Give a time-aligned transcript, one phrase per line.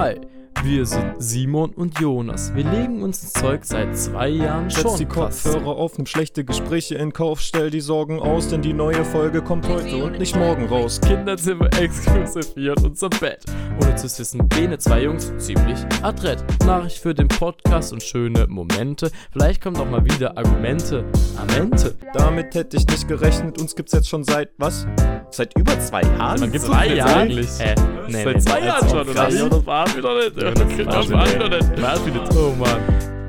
[0.00, 0.14] Hi,
[0.62, 2.54] wir sind Simon und Jonas.
[2.54, 4.96] Wir legen uns ins Zeug seit zwei Jahren Setz schon.
[4.96, 5.06] die.
[5.06, 9.42] Kopfhörer auf, nimm schlechte Gespräche in Kauf, stell die Sorgen aus, denn die neue Folge
[9.42, 11.00] kommt heute und nicht morgen raus.
[11.00, 13.44] Kinderzimmer exklusiv hier in unserem Bett.
[13.82, 16.44] Ohne zu wissen, bene zwei Jungs ziemlich adrett.
[16.64, 19.10] Nachricht für den Podcast und schöne Momente.
[19.32, 21.04] Vielleicht kommen auch mal wieder Argumente.
[21.36, 21.96] Amente.
[22.14, 24.86] Damit hätte ich nicht gerechnet, uns gibt's jetzt schon seit, was?
[25.30, 26.50] Seit über zwei Jahren?
[26.50, 27.14] Gibt's zwei uns jetzt Jahre?
[27.20, 27.48] eigentlich?
[27.58, 27.74] Hä?
[28.08, 29.28] Nee, Seit nee, zwei nee, Jahren schon, oder?
[29.30, 30.36] Ja, das war wieder nicht.
[30.42, 31.34] Ja, Das das geht war das wieder nicht.
[31.34, 31.82] wieder nicht.
[31.82, 32.28] War wieder.
[32.36, 32.80] Oh Mann.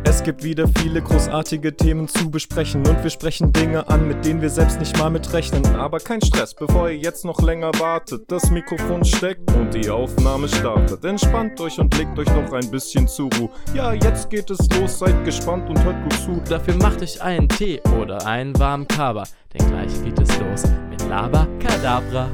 [0.05, 4.41] Es gibt wieder viele großartige Themen zu besprechen und wir sprechen Dinge an, mit denen
[4.41, 5.63] wir selbst nicht mal mitrechnen.
[5.75, 8.23] Aber kein Stress, bevor ihr jetzt noch länger wartet.
[8.31, 11.03] Das Mikrofon steckt und die Aufnahme startet.
[11.05, 13.49] Entspannt euch und legt euch noch ein bisschen zur Ruhe.
[13.75, 16.41] Ja, jetzt geht es los, seid gespannt und hört gut zu.
[16.49, 20.63] Dafür macht euch einen Tee oder einen warmen Kaba, denn gleich geht es los
[21.09, 22.29] mit Laba Kadabra.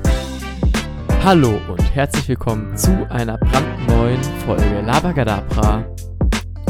[1.24, 5.86] Hallo und herzlich willkommen zu einer brandneuen Folge Laba Kadabra.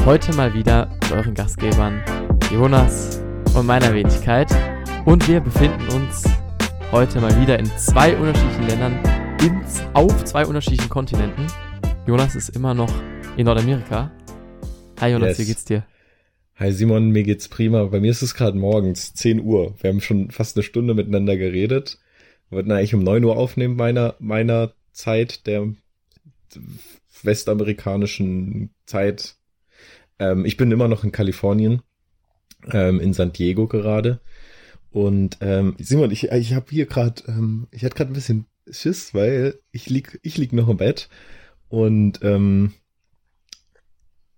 [0.05, 2.03] Heute mal wieder mit euren Gastgebern
[2.51, 3.21] Jonas
[3.55, 4.47] und meiner Wenigkeit.
[5.05, 6.23] Und wir befinden uns
[6.91, 8.99] heute mal wieder in zwei unterschiedlichen Ländern,
[9.41, 11.47] ins, auf zwei unterschiedlichen Kontinenten.
[12.05, 12.93] Jonas ist immer noch
[13.35, 14.11] in Nordamerika.
[15.01, 15.39] Hi Jonas, Yes.
[15.39, 15.83] wie geht's dir?
[16.57, 17.83] Hi Simon, mir geht's prima.
[17.83, 19.75] Bei mir ist es gerade morgens, 10 Uhr.
[19.81, 21.99] Wir haben schon fast eine Stunde miteinander geredet.
[22.49, 25.73] Wir wollten eigentlich um 9 Uhr aufnehmen, meiner, meiner Zeit, der
[27.23, 29.35] westamerikanischen Zeit.
[30.17, 31.81] Ähm, ich bin immer noch in Kalifornien,
[32.71, 34.21] ähm, in San Diego gerade.
[34.91, 39.13] Und ähm, Simon, ich, ich habe hier gerade, ähm, ich hatte gerade ein bisschen Schiss,
[39.13, 41.09] weil ich lieg, ich lieg noch im Bett
[41.67, 42.75] und ähm,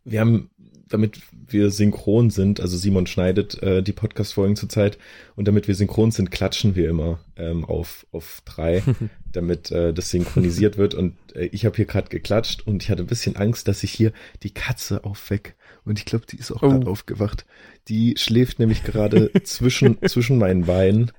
[0.04, 0.50] wir haben,
[0.88, 4.98] damit wir synchron sind, also Simon schneidet äh, die Podcast-Folgen zurzeit
[5.36, 8.84] und damit wir synchron sind, klatschen wir immer ähm, auf, auf drei,
[9.32, 10.94] damit äh, das synchronisiert wird.
[10.94, 13.92] Und äh, ich habe hier gerade geklatscht und ich hatte ein bisschen Angst, dass ich
[13.92, 14.12] hier
[14.44, 15.56] die Katze aufweck.
[15.86, 16.70] Und ich glaube, die ist auch Oh.
[16.70, 17.46] gerade aufgewacht.
[17.88, 21.12] Die schläft nämlich gerade zwischen, zwischen meinen Beinen.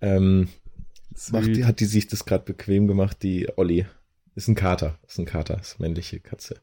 [0.00, 0.48] Ähm,
[1.30, 3.86] macht, hat die sich das gerade bequem gemacht, die Olli.
[4.34, 6.56] Ist ein Kater, ist ein Kater, ist männliche Katze.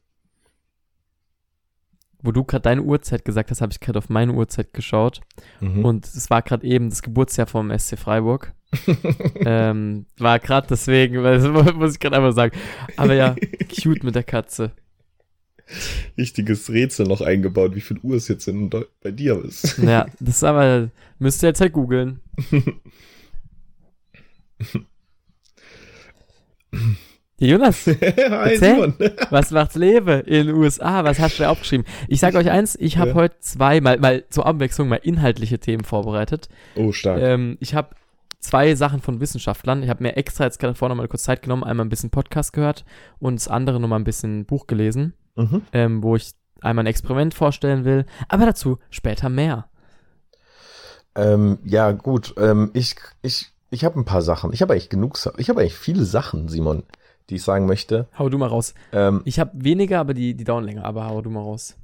[2.22, 5.20] Wo du gerade deine Uhrzeit gesagt hast, habe ich gerade auf meine Uhrzeit geschaut.
[5.60, 5.84] Mhm.
[5.84, 8.52] Und es war gerade eben das Geburtsjahr vom SC Freiburg.
[9.36, 12.56] ähm, war gerade deswegen, weil das muss ich gerade einfach sagen.
[12.96, 13.34] Aber ja,
[13.82, 14.72] cute mit der Katze.
[16.16, 19.78] richtiges Rätsel noch eingebaut, wie viel Uhr es jetzt in bei dir ist.
[19.82, 22.20] Ja, das ist aber, müsst ihr jetzt halt googeln.
[27.40, 28.58] Jonas, Erzähl.
[28.58, 28.94] Simon.
[29.30, 31.04] was macht's Lebe in den USA?
[31.04, 31.86] Was hast du da aufgeschrieben?
[32.06, 33.14] Ich sage euch eins, ich habe Ja.
[33.14, 36.48] heute zwei, mal, mal zur Abwechslung mal inhaltliche Themen vorbereitet.
[36.76, 37.20] Oh, stark.
[37.22, 37.96] Ähm, ich habe
[38.40, 39.82] zwei Sachen von Wissenschaftlern.
[39.82, 42.52] Ich habe mir extra jetzt gerade noch mal kurz Zeit genommen, einmal ein bisschen Podcast
[42.52, 42.84] gehört
[43.18, 45.62] und das andere noch mal ein bisschen Buch gelesen, Mhm.
[45.72, 48.04] ähm, wo ich einmal ein Experiment vorstellen will.
[48.28, 49.66] Aber dazu später mehr.
[51.14, 52.34] Ähm, ja, gut.
[52.36, 54.52] Ähm, ich ich, ich habe ein paar Sachen.
[54.52, 56.82] Ich habe eigentlich genug Ich habe eigentlich viele Sachen, Simon,
[57.30, 58.08] die ich sagen möchte.
[58.18, 58.74] Hau du mal raus.
[58.92, 60.84] Ähm, Ich habe weniger, aber die, die dauern länger.
[60.84, 61.76] Aber hau du mal raus.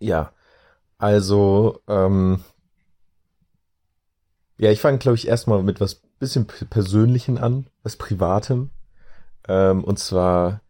[0.00, 0.32] ja,
[0.98, 2.40] also, ähm,
[4.58, 8.70] ja, ich fange, glaube ich, erstmal mit was bisschen Persönlichen an, was Privatem.
[9.48, 10.60] Ähm, und zwar,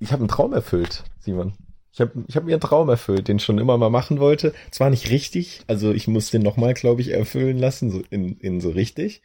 [0.00, 1.52] ich habe einen Traum erfüllt, Simon.
[1.92, 4.54] Ich habe ich hab mir einen Traum erfüllt, den ich schon immer mal machen wollte.
[4.70, 8.62] Zwar nicht richtig, also ich muss den nochmal, glaube ich, erfüllen lassen, so in, in
[8.62, 9.20] so richtig.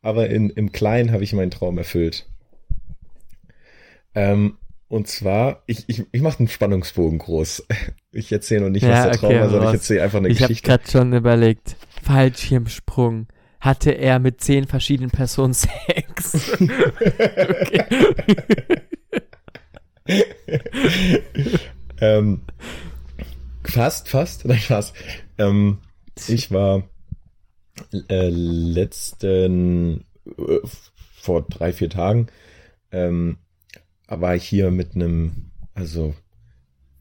[0.00, 2.26] Aber in, im Kleinen habe ich meinen Traum erfüllt.
[4.14, 4.58] Ähm,
[4.88, 7.66] und zwar, ich, ich, ich mache den Spannungsbogen groß.
[8.16, 10.28] Ich erzähle noch nicht, Ja, was der Traum okay, war, sondern ich erzähle einfach eine
[10.28, 10.68] ich habe Geschichte.
[10.68, 11.74] gerade schon überlegt.
[12.04, 13.26] Fallschirmsprung.
[13.58, 16.52] Hatte er mit zehn verschiedenen Personen Sex?
[16.60, 17.84] okay.
[22.00, 22.42] ähm,
[23.64, 24.92] fast, fast, nein, Spaß.
[25.38, 25.78] Ähm,
[26.28, 26.84] ich war
[28.08, 30.04] äh, letzten,
[30.38, 30.58] äh,
[31.20, 32.28] vor drei, vier Tagen,
[32.92, 33.38] ähm,
[34.08, 36.14] war ich hier mit einem, also,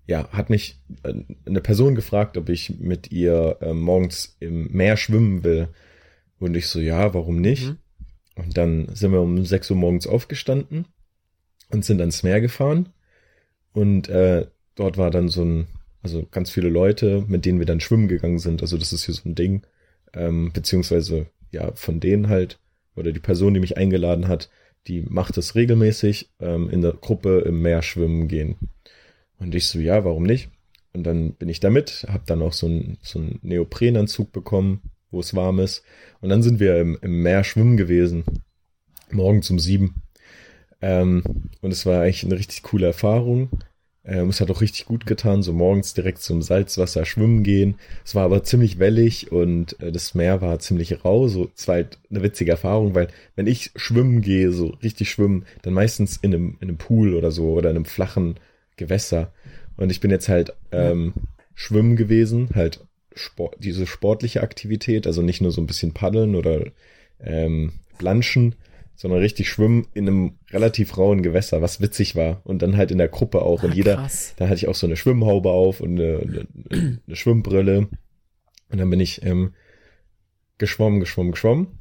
[0.07, 1.13] ja, hat mich äh,
[1.45, 5.69] eine Person gefragt, ob ich mit ihr äh, morgens im Meer schwimmen will.
[6.39, 7.67] Und ich so, ja, warum nicht?
[7.67, 7.77] Mhm.
[8.35, 10.85] Und dann sind wir um 6 Uhr morgens aufgestanden
[11.69, 12.89] und sind ans Meer gefahren.
[13.73, 15.67] Und äh, dort war dann so ein,
[16.01, 18.61] also ganz viele Leute, mit denen wir dann schwimmen gegangen sind.
[18.61, 19.63] Also das ist hier so ein Ding.
[20.13, 22.59] Ähm, beziehungsweise, ja, von denen halt,
[22.95, 24.49] oder die Person, die mich eingeladen hat,
[24.87, 28.55] die macht das regelmäßig ähm, in der Gruppe im Meer schwimmen gehen.
[29.39, 30.49] Und ich so, ja, warum nicht?
[30.93, 35.19] Und dann bin ich damit, hab dann auch so einen so einen Neoprenanzug bekommen, wo
[35.19, 35.83] es warm ist.
[36.21, 38.23] Und dann sind wir im, im Meer schwimmen gewesen.
[39.11, 40.01] Morgens um sieben.
[40.81, 41.23] Ähm,
[41.61, 43.49] und es war eigentlich eine richtig coole Erfahrung.
[44.05, 47.75] Ähm, es hat auch richtig gut getan, so morgens direkt zum Salzwasser schwimmen gehen.
[48.03, 51.27] Es war aber ziemlich wellig und äh, das Meer war ziemlich rau.
[51.27, 55.45] So, es war halt eine witzige Erfahrung, weil wenn ich schwimmen gehe, so richtig schwimmen,
[55.61, 58.35] dann meistens in einem, in einem Pool oder so oder in einem flachen
[58.75, 59.31] Gewässer.
[59.77, 61.13] Und ich bin jetzt halt ähm,
[61.55, 62.81] schwimmen gewesen, halt
[63.15, 66.65] Sport, diese sportliche Aktivität, also nicht nur so ein bisschen paddeln oder
[67.23, 68.55] ähm, planschen,
[68.95, 72.41] sondern richtig schwimmen in einem relativ rauen Gewässer, was witzig war.
[72.43, 73.63] Und dann halt in der Gruppe auch.
[73.63, 74.07] Und Ah, jeder,
[74.37, 77.89] da hatte ich auch so eine Schwimmhaube auf und eine, eine, eine Schwimmbrille.
[78.69, 79.53] Und dann bin ich ähm,
[80.57, 81.79] geschwommen, geschwommen, geschwommen.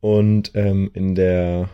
[0.00, 1.70] Und ähm, in der,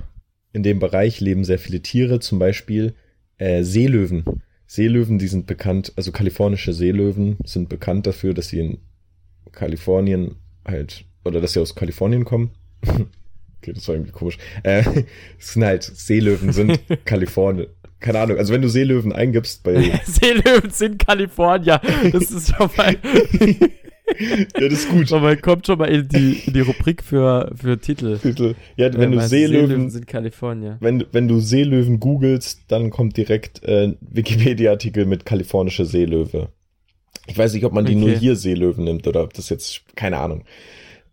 [0.52, 2.94] in dem Bereich leben sehr viele Tiere, zum Beispiel
[3.38, 4.24] äh, Seelöwen.
[4.66, 8.78] Seelöwen, die sind bekannt, also kalifornische Seelöwen sind bekannt dafür, dass sie in
[9.50, 12.52] Kalifornien halt, oder dass sie aus Kalifornien kommen.
[13.62, 14.38] Okay, das war irgendwie komisch.
[14.62, 14.82] Äh,
[15.38, 17.68] es sind halt, Seelöwen sind Kalifornien.
[18.00, 21.80] Keine Ahnung, also wenn du Seelöwen eingibst bei, Seelöwen sind Kalifornier.
[22.12, 22.96] Das ist schon mal.
[24.18, 25.08] ja, das ist gut.
[25.12, 28.18] mal kommt schon mal in die, in die Rubrik für, für Titel.
[28.18, 28.54] Titel.
[28.76, 30.78] Ja, wenn du meinst, Seelöwen, sind Kalifornier.
[30.80, 36.48] wenn, du- wenn du Seelöwen googelst, dann kommt direkt äh, ein Wikipedia-Artikel mit kalifornische Seelöwe.
[37.28, 38.00] Ich weiß nicht, ob man die Okay.
[38.00, 40.42] nur hier Seelöwen nimmt oder ob das jetzt, keine Ahnung.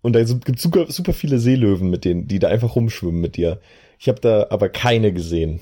[0.01, 3.35] Und da gibt es super, super viele Seelöwen mit denen, die da einfach rumschwimmen mit
[3.37, 3.59] dir.
[3.99, 5.59] Ich habe da aber keine gesehen.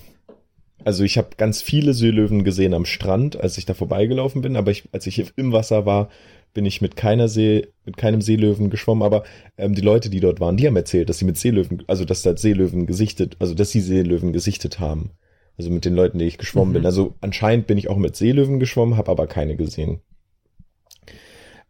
[0.85, 4.69] Also ich habe ganz viele Seelöwen gesehen am Strand, als ich da vorbeigelaufen bin, aber
[4.71, 6.09] ich, als ich im Wasser war,
[6.53, 9.23] bin ich mit keiner See, mit keinem Seelöwen geschwommen, aber
[9.57, 12.21] ähm, die Leute, die dort waren, die haben erzählt, dass sie mit Seelöwen, also dass
[12.21, 15.11] da Seelöwen gesichtet, also dass sie Seelöwen gesichtet haben.
[15.57, 16.73] Also mit den Leuten, die ich geschwommen Mhm.
[16.73, 16.85] bin.
[16.85, 20.01] Also anscheinend bin ich auch mit Seelöwen geschwommen, habe aber keine gesehen.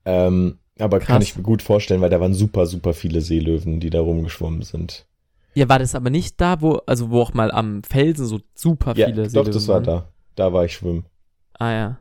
[0.05, 1.23] Ähm, aber kann Krass.
[1.23, 5.05] ich mir gut vorstellen, weil da waren super, super viele Seelöwen, die da rumgeschwommen sind.
[5.55, 8.93] Ja, war das aber nicht da, wo, also wo auch mal am Felsen so super
[8.95, 10.11] Ja, viele doch, Seelöwen das war da.
[10.35, 11.05] Da war ich schwimmen.
[11.57, 11.99] Ah ja.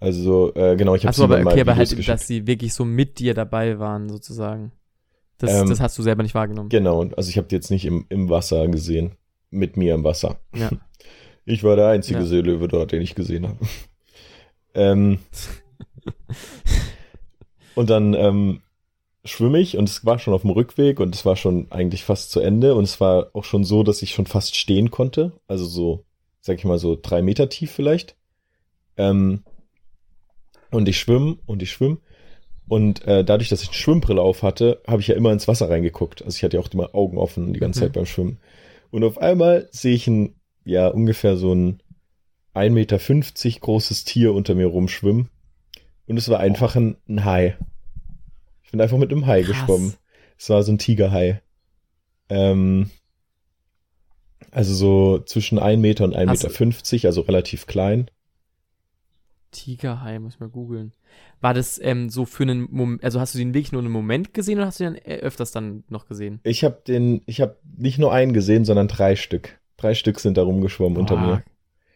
[0.00, 2.08] Also, äh, genau, ich habe Achso, aber okay, aber halt, geschickt.
[2.08, 4.72] dass sie wirklich so mit dir dabei waren, sozusagen.
[5.38, 6.68] Das, Ähm, das hast du selber nicht wahrgenommen.
[6.68, 9.12] Genau, also ich habe die jetzt nicht im, im Wasser gesehen.
[9.50, 10.38] Mit mir im Wasser.
[10.54, 10.70] Ja.
[11.46, 12.24] Ich war der einzige Ja.
[12.24, 13.58] Seelöwe dort, den ich gesehen habe.
[14.74, 15.18] ähm,
[17.74, 18.60] und dann ähm,
[19.24, 22.30] schwimme ich und es war schon auf dem Rückweg und es war schon eigentlich fast
[22.30, 25.32] zu Ende und es war auch schon so, dass ich schon fast stehen konnte.
[25.46, 26.04] Also so,
[26.40, 28.16] sag ich mal, so drei Meter tief vielleicht.
[28.96, 29.44] Ähm,
[30.70, 31.98] und ich schwimme und ich schwimme.
[32.66, 35.68] Und äh, dadurch, dass ich eine Schwimmbrille auf hatte, habe ich ja immer ins Wasser
[35.70, 36.22] reingeguckt.
[36.22, 37.82] Also ich hatte ja auch immer Augen offen die ganze Mhm.
[37.84, 38.38] Zeit beim Schwimmen.
[38.90, 40.34] Und auf einmal sehe ich ein,
[40.64, 41.82] ja, ungefähr so ein
[42.54, 45.28] 1,50 Meter großes Tier unter mir rumschwimmen.
[46.06, 47.56] Und es war einfach ein, ein Hai.
[48.62, 49.50] Ich bin einfach mit einem Hai Krass.
[49.52, 49.94] geschwommen.
[50.38, 51.40] Es war so ein Tigerhai.
[52.28, 52.90] Ähm,
[54.50, 58.10] also so zwischen 1 Meter und 1,50 Hast- Meter, 50, also relativ klein.
[59.50, 60.92] Tigerhai, muss ich mal googeln.
[61.40, 64.34] War das ähm, so für einen Moment, also hast du den wirklich nur einen Moment
[64.34, 66.40] gesehen oder hast du den äh, öfters dann noch gesehen?
[66.42, 69.60] Ich habe den, ich habe nicht nur einen gesehen, sondern drei Stück.
[69.76, 71.44] Drei Stück sind da rumgeschwommen unter Boah, mir.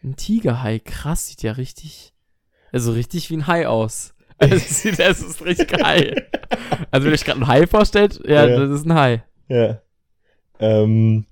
[0.03, 2.13] Ein Tigerhai, krass, sieht ja richtig,
[2.71, 4.13] also richtig wie ein Hai aus.
[4.41, 6.29] Also, es ist richtig geil.
[6.91, 8.57] Also wenn ihr euch gerade ein Hai vorstellt, ja, Ja.
[8.59, 9.23] das ist ein Hai.
[9.49, 9.81] Ja.
[10.59, 11.25] Ähm,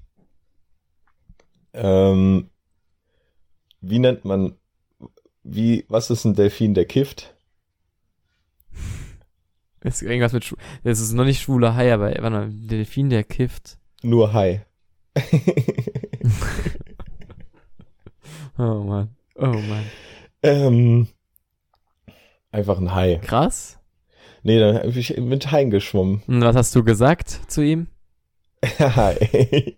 [1.73, 2.49] ähm,
[3.79, 4.57] wie nennt man,
[5.43, 7.33] wie, was ist ein Delfin, der kifft?
[9.79, 13.23] Das ist irgendwas mit, das ist noch nicht schwuler Hai, aber warte mal, Delfin, der
[13.23, 13.77] kifft.
[14.01, 14.65] Nur Hai.
[18.57, 19.85] Oh Mann, oh Mann.
[20.43, 21.07] ähm,
[22.57, 23.19] einfach ein Hai.
[23.23, 23.79] Krass.
[24.43, 26.23] Nee, dann habe ich mit Haien geschwommen.
[26.27, 27.87] Und was hast du gesagt zu ihm?
[28.79, 29.75] Hai.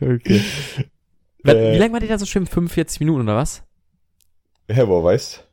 [0.00, 0.40] okay.
[1.44, 1.78] Wie Äh.
[1.78, 2.46] lange war der da so schwimmen?
[2.46, 3.62] 45 Minuten oder was?
[4.68, 5.46] Hä, wo weißt?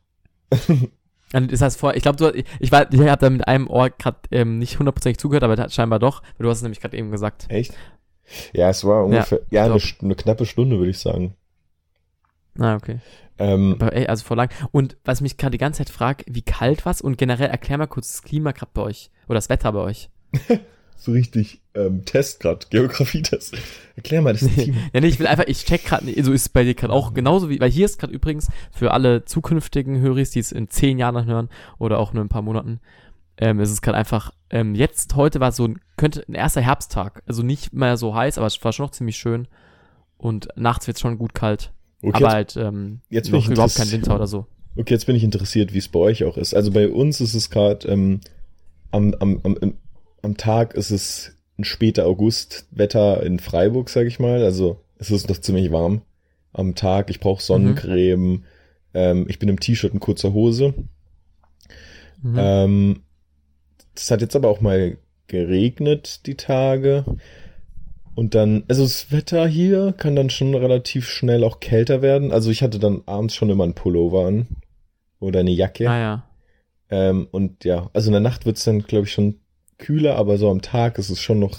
[0.50, 0.90] Und
[1.52, 4.18] Das heißt vor, ich glaube, du, ich war, ich habe da mit einem Ohr gerade
[4.30, 7.46] ähm, nicht hundertprozentig zugehört, aber scheinbar doch, du hast es nämlich gerade eben gesagt.
[7.48, 7.74] Echt?
[8.52, 9.82] Ja, es war ungefähr, ja, eine, glaub.
[9.82, 11.34] St- eine knappe Stunde, würde ich sagen.
[12.58, 13.00] Ah, okay.
[13.38, 14.50] Ähm, Aber ey, also vor lang.
[14.72, 17.78] Und was ich mich gerade die ganze Zeit frage, wie kalt was und generell erklär
[17.78, 20.10] mal kurz das Klima gerade bei euch oder das Wetter bei euch.
[20.96, 23.56] so richtig ähm, Test gerade, Geografietest.
[23.94, 24.76] Erklär mal das Team.
[24.92, 27.12] Ja, nee, ich will einfach, ich check gerade, so ist es bei dir gerade auch
[27.12, 30.98] genauso wie, weil hier ist gerade übrigens für alle zukünftigen Höris, die es in zehn
[30.98, 31.48] Jahren dann hören
[31.78, 32.80] oder auch nur in ein paar Monaten,
[33.38, 37.22] ähm, es ist gerade einfach, ähm, jetzt, heute war so ein, könnte ein erster Herbsttag,
[37.26, 39.46] also nicht mehr so heiß, aber es war schon noch ziemlich schön
[40.16, 41.72] und nachts wird es schon gut kalt,
[42.02, 44.46] Okay, aber jetzt, halt ähm, jetzt bin noch ich überhaupt kein Winter oder so.
[44.76, 46.54] okay, jetzt bin ich interessiert, wie es bei euch auch ist.
[46.54, 48.20] Also bei uns ist es gerade ähm,
[48.90, 49.74] am, am, am,
[50.22, 54.42] am Tag ist es ein später August-Wetter in Freiburg, sag ich mal.
[54.42, 56.02] Also es ist noch ziemlich warm.
[56.52, 57.10] am Tag.
[57.10, 58.20] Ich brauche Sonnencreme.
[58.20, 58.44] Mhm.
[58.94, 60.74] Ähm, ich bin im T-Shirt und kurzer Hose.
[62.22, 62.36] Mhm.
[62.36, 63.02] Ähm,
[63.94, 64.98] das hat jetzt aber auch mal
[65.28, 67.04] geregnet, die Tage.
[68.16, 72.32] Und dann, also das Wetter hier kann dann schon relativ schnell auch kälter werden.
[72.32, 74.46] Also ich hatte dann abends schon immer einen Pullover an
[75.20, 75.88] oder eine Jacke.
[75.88, 76.26] Ah ja.
[76.88, 79.38] Ähm, und ja, also in der Nacht wird es dann, glaube ich, schon
[79.76, 81.58] kühler, aber so am Tag ist es schon noch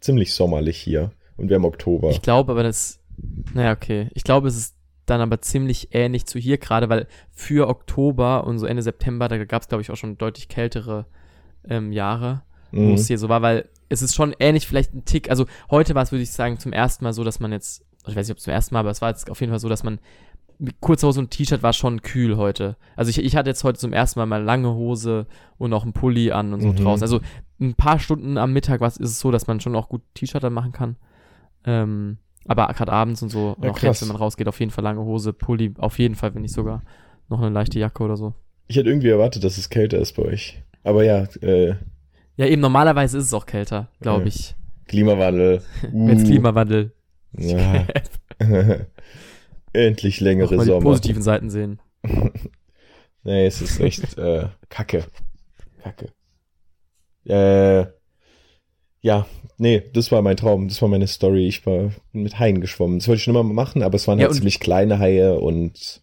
[0.00, 1.12] ziemlich sommerlich hier.
[1.36, 2.08] Und wir haben Oktober.
[2.10, 3.00] Ich glaube aber, das,
[3.52, 4.08] naja, okay.
[4.14, 8.58] Ich glaube, es ist dann aber ziemlich ähnlich zu hier gerade, weil für Oktober und
[8.58, 11.04] so Ende September, da gab es, glaube ich, auch schon deutlich kältere
[11.68, 12.88] ähm, Jahre, mhm.
[12.88, 15.30] wo es hier so war, weil es ist schon ähnlich, vielleicht ein Tick.
[15.30, 18.16] Also heute war es, würde ich sagen, zum ersten Mal so, dass man jetzt, ich
[18.16, 19.68] weiß nicht, ob es zum ersten Mal, aber es war jetzt auf jeden Fall so,
[19.68, 19.98] dass man
[20.58, 22.76] mit kurzer Hose und T-Shirt war schon kühl heute.
[22.96, 25.26] Also ich, ich hatte jetzt heute zum ersten Mal mal lange Hose
[25.58, 26.76] und auch einen Pulli an und so mhm.
[26.76, 27.02] draußen.
[27.02, 27.20] Also
[27.60, 30.42] ein paar Stunden am Mittag was ist es so, dass man schon auch gut T-Shirt
[30.42, 30.96] dann machen kann.
[31.64, 34.84] Ähm, aber gerade abends und so, ja, auch jetzt, wenn man rausgeht, auf jeden Fall
[34.84, 36.82] lange Hose, Pulli, auf jeden Fall, wenn nicht sogar
[37.28, 38.34] noch eine leichte Jacke oder so.
[38.66, 40.62] Ich hätte irgendwie erwartet, dass es kälter ist bei euch.
[40.82, 41.74] Aber ja, äh.
[42.36, 44.54] Ja, eben normalerweise ist es auch kälter, glaube ich.
[44.86, 45.62] Klimawandel.
[45.92, 46.08] Uh.
[46.08, 46.92] Wenn's Klimawandel.
[47.36, 47.86] Ja.
[49.72, 50.80] Endlich längere mal Sommer.
[50.80, 51.80] Die positiven Seiten sehen.
[53.24, 55.04] nee, es ist echt äh, Kacke.
[55.82, 56.12] Kacke.
[57.24, 57.86] Äh,
[59.00, 59.26] ja,
[59.58, 61.46] nee, das war mein Traum, das war meine Story.
[61.46, 62.98] Ich war mit Haien geschwommen.
[62.98, 66.02] Das wollte ich schon immer machen, aber es waren ja, halt ziemlich kleine Haie und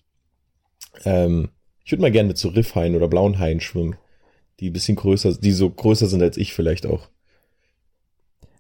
[1.06, 1.50] ähm,
[1.84, 3.96] ich würde mal gerne mit so Riffhaien oder blauen Haien schwimmen,
[4.62, 7.10] die ein bisschen größer, die so größer sind als ich vielleicht auch.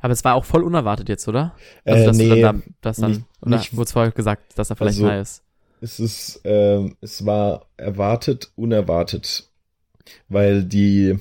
[0.01, 1.55] Aber es war auch voll unerwartet jetzt, oder?
[1.85, 4.75] Also, dass äh, nee, dann, dass dann, nicht, oder nicht, wurde vorher gesagt, dass er
[4.75, 5.43] vielleicht also, Hai ist?
[5.79, 9.49] Es ist, ähm, es war erwartet, unerwartet,
[10.27, 11.17] weil die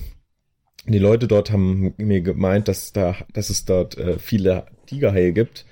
[0.87, 5.65] die Leute dort haben mir gemeint, dass da, dass es dort äh, viele Tigerhaie gibt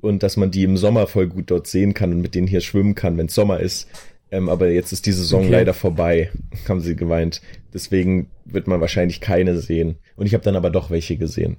[0.00, 2.60] und dass man die im Sommer voll gut dort sehen kann und mit denen hier
[2.60, 3.88] schwimmen kann, wenn es Sommer ist.
[4.34, 5.52] Ähm, aber jetzt ist die Saison okay.
[5.52, 6.32] leider vorbei,
[6.68, 7.40] haben sie gemeint.
[7.72, 9.96] Deswegen wird man wahrscheinlich keine sehen.
[10.16, 11.58] Und ich habe dann aber doch welche gesehen.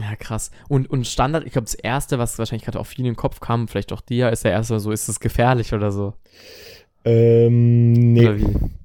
[0.00, 0.50] Ja, krass.
[0.68, 3.38] Und, und Standard, ich glaube, das erste, was wahrscheinlich gerade auch viel in den Kopf
[3.38, 6.14] kam, vielleicht auch dir, ist der erste so, ist es gefährlich oder so?
[7.04, 8.28] Ähm, nee.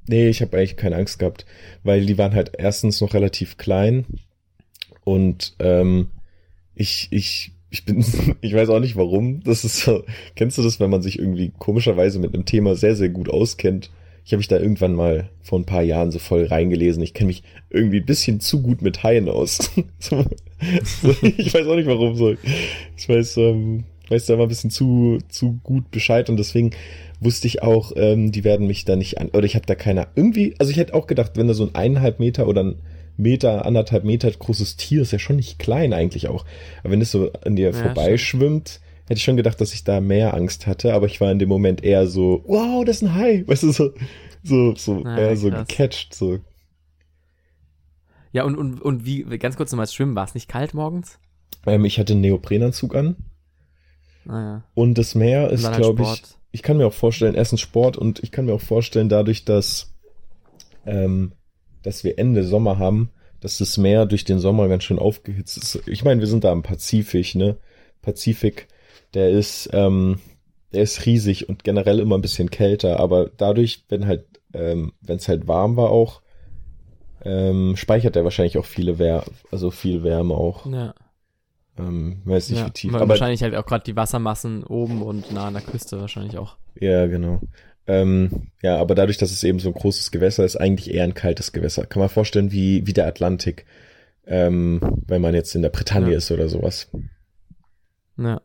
[0.07, 1.47] Nee, ich habe eigentlich keine Angst gehabt,
[1.83, 4.05] weil die waren halt erstens noch relativ klein
[5.03, 6.11] und ähm,
[6.75, 8.05] ich, ich, ich bin,
[8.41, 9.41] ich weiß auch nicht warum.
[9.43, 10.03] Das ist so,
[10.35, 13.89] kennst du das, wenn man sich irgendwie komischerweise mit einem Thema sehr, sehr gut auskennt?
[14.23, 17.01] Ich habe mich da irgendwann mal vor ein paar Jahren so voll reingelesen.
[17.01, 19.71] Ich kenne mich irgendwie ein bisschen zu gut mit Haien aus.
[21.37, 22.35] ich weiß auch nicht warum so.
[22.97, 26.71] Ich weiß, ähm, weiß da mal ein bisschen zu, zu gut Bescheid und deswegen
[27.19, 30.07] wusste ich auch, ähm, die werden mich da nicht an, oder ich habe da keiner,
[30.15, 32.75] irgendwie, also ich hätte auch gedacht, wenn da so ein eineinhalb Meter oder ein
[33.17, 36.45] Meter, anderthalb Meter großes Tier ist ja schon nicht klein eigentlich auch.
[36.83, 39.99] Aber wenn es so an dir ja, vorbeischwimmt, hätte ich schon gedacht, dass ich da
[39.99, 43.15] mehr Angst hatte, aber ich war in dem Moment eher so, wow, das ist ein
[43.15, 43.91] Hai, weißt du, so,
[44.43, 46.39] so, so, Na, eher so gecatcht, so.
[48.31, 51.19] Ja, und, und, und wie, ganz kurz nochmal schwimmen, war es nicht kalt morgens?
[51.65, 53.17] Ähm, ich hatte einen Neoprenanzug an.
[54.27, 54.63] Ah, ja.
[54.73, 58.23] Und das Meer ist, halt glaube ich, ich kann mir auch vorstellen, erstens Sport und
[58.23, 59.93] ich kann mir auch vorstellen, dadurch, dass,
[60.85, 61.33] ähm,
[61.83, 63.09] dass wir Ende Sommer haben,
[63.39, 65.87] dass das Meer durch den Sommer ganz schön aufgehitzt ist.
[65.87, 67.57] Ich meine, wir sind da im Pazifik, ne?
[68.01, 68.67] Pazifik,
[69.13, 70.19] der ist, ähm,
[70.73, 75.17] der ist riesig und generell immer ein bisschen kälter, aber dadurch, wenn halt, ähm, wenn
[75.17, 76.21] es halt warm war auch,
[77.23, 80.65] ähm, speichert er wahrscheinlich auch viele Wärme, also viel Wärme auch.
[80.65, 80.93] Ja.
[81.77, 82.93] Ähm, weiß nicht, ja, wie tief.
[82.93, 86.57] Aber wahrscheinlich halt auch gerade die Wassermassen oben und nah an der Küste wahrscheinlich auch.
[86.79, 87.41] Ja, genau.
[87.87, 91.13] Ähm, ja, aber dadurch, dass es eben so ein großes Gewässer ist, eigentlich eher ein
[91.13, 91.85] kaltes Gewässer.
[91.85, 93.65] Kann man vorstellen, wie, wie der Atlantik,
[94.25, 96.17] ähm, wenn man jetzt in der Bretagne ja.
[96.17, 96.89] ist oder sowas.
[98.17, 98.41] Ja.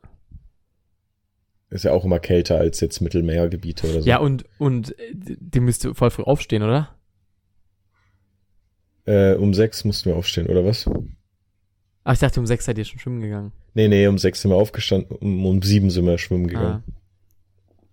[1.68, 4.08] Ist ja auch immer kälter als jetzt Mittelmeergebiete oder so.
[4.08, 6.96] Ja, und, und äh, die müsste voll früh aufstehen, oder?
[9.04, 10.88] Äh, um sechs mussten wir aufstehen, oder was?
[12.04, 13.52] Ach, ich dachte, um sechs seid ihr schon schwimmen gegangen.
[13.74, 16.84] Nee, nee, um sechs sind wir aufgestanden, um, um sieben sind wir schwimmen gegangen.
[16.86, 16.92] Ah.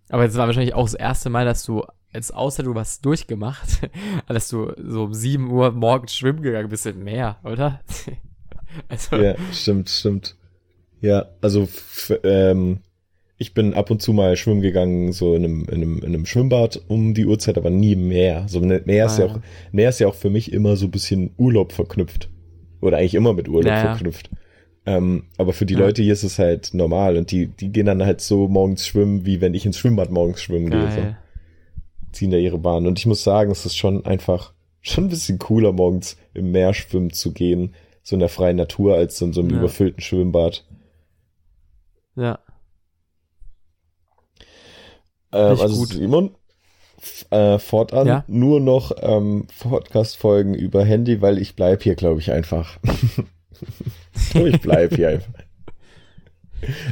[0.09, 1.83] Aber es war wahrscheinlich auch das erste Mal, dass du,
[2.13, 3.89] jetzt außer du warst durchgemacht,
[4.27, 7.81] dass du so um sieben Uhr morgens schwimmen gegangen bist im Meer, oder?
[8.89, 9.15] also.
[9.15, 10.35] Ja, stimmt, stimmt.
[11.01, 11.67] Ja, also
[12.23, 12.79] ähm,
[13.37, 16.25] ich bin ab und zu mal schwimmen gegangen, so in einem, in einem, in einem
[16.25, 18.45] Schwimmbad um die Uhrzeit, aber nie im Meer.
[18.47, 19.39] So Meer ah, ist ja auch,
[19.71, 22.29] Meer ist ja auch für mich immer so ein bisschen Urlaub verknüpft.
[22.79, 23.95] Oder eigentlich immer mit Urlaub naja.
[23.95, 24.29] verknüpft.
[24.85, 25.79] Ähm, aber für die ja.
[25.79, 29.25] Leute hier ist es halt normal und die, die gehen dann halt so morgens schwimmen,
[29.25, 30.87] wie wenn ich ins Schwimmbad morgens schwimmen Geil.
[30.87, 30.91] gehe.
[30.91, 31.15] So.
[32.11, 32.85] Ziehen da ihre Bahn.
[32.85, 36.73] Und ich muss sagen, es ist schon einfach, schon ein bisschen cooler, morgens im Meer
[36.73, 37.73] schwimmen zu gehen,
[38.03, 39.57] so in der freien Natur, als in so einem ja.
[39.57, 40.65] überfüllten Schwimmbad.
[42.15, 42.39] Ja.
[45.31, 45.89] Nicht also gut.
[45.93, 46.35] Simon,
[47.31, 48.23] äh, fortan Ja?
[48.27, 52.77] nur noch ähm, Podcast-Folgen über Handy, weil ich bleib hier, glaube ich, einfach.
[54.13, 55.33] so, ich bleib hier einfach.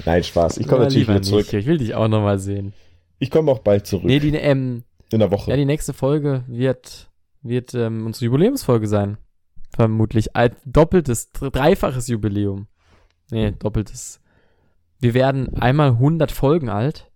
[0.06, 0.58] Nein, Spaß.
[0.58, 1.46] Ich komme natürlich wieder zurück.
[1.46, 1.54] nicht.
[1.54, 2.74] Ich will dich auch nochmal sehen.
[3.20, 4.06] Ich komme auch bald zurück.
[4.06, 5.50] Nee, die, ähm, in der Woche.
[5.52, 7.10] ja, die nächste Folge wird,
[7.42, 9.18] wird ähm, unsere Jubiläumsfolge sein.
[9.74, 10.36] Vermutlich.
[10.36, 12.68] Ein doppeltes, dr- dreifaches Jubiläum.
[13.32, 14.20] Nee, doppeltes.
[15.00, 17.10] Wir werden einmal 100 Folgen alt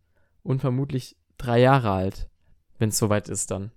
[0.44, 2.30] und vermutlich drei Jahre alt.
[2.80, 3.72] Wenn es soweit ist dann.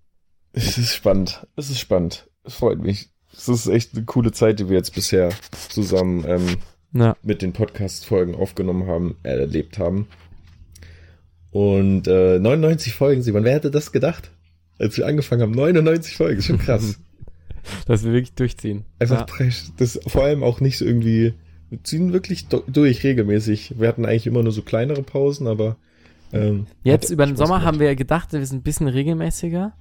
[0.53, 1.47] Es ist spannend.
[1.57, 2.29] Es ist spannend.
[2.45, 3.11] Es freut mich.
[3.33, 5.31] Es ist echt eine coole Zeit, die wir jetzt bisher
[5.69, 6.57] zusammen ähm,
[6.93, 7.17] Ja.
[7.23, 10.09] mit den Podcast-Folgen aufgenommen haben, äh, erlebt haben.
[11.51, 14.31] Und äh, 99 Folgen, Simon, wer hätte das gedacht?
[14.79, 16.99] Als wir angefangen haben, 99 Folgen, schon krass.
[17.87, 18.85] Dass wir wirklich durchziehen.
[18.99, 19.25] Einfach ja.
[19.27, 21.35] presch- das vor allem auch nicht so irgendwie,
[21.71, 23.75] wir ziehen wirklich durch regelmäßig.
[23.79, 25.77] Wir hatten eigentlich immer nur so kleinere Pausen, aber
[26.33, 27.67] ähm, Jetzt über den Spaß Sommer gemacht.
[27.67, 29.73] haben wir ja gedacht, wir sind ein bisschen regelmäßiger.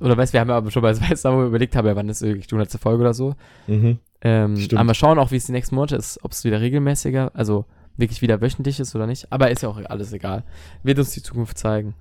[0.00, 2.46] Oder weißt wir haben ja aber schon bei Weiß überlegt, haben ja, wann ist wirklich
[2.46, 2.80] die 100.
[2.80, 3.34] Folge oder so.
[3.66, 3.98] Mhm.
[4.22, 4.80] Ähm, Stimmt.
[4.80, 7.64] aber wir schauen auch, wie es die nächsten Monate ist, ob es wieder regelmäßiger, also
[7.96, 9.30] wirklich wieder wöchentlich ist oder nicht.
[9.30, 10.44] Aber ist ja auch alles egal.
[10.82, 11.94] Wird uns die Zukunft zeigen.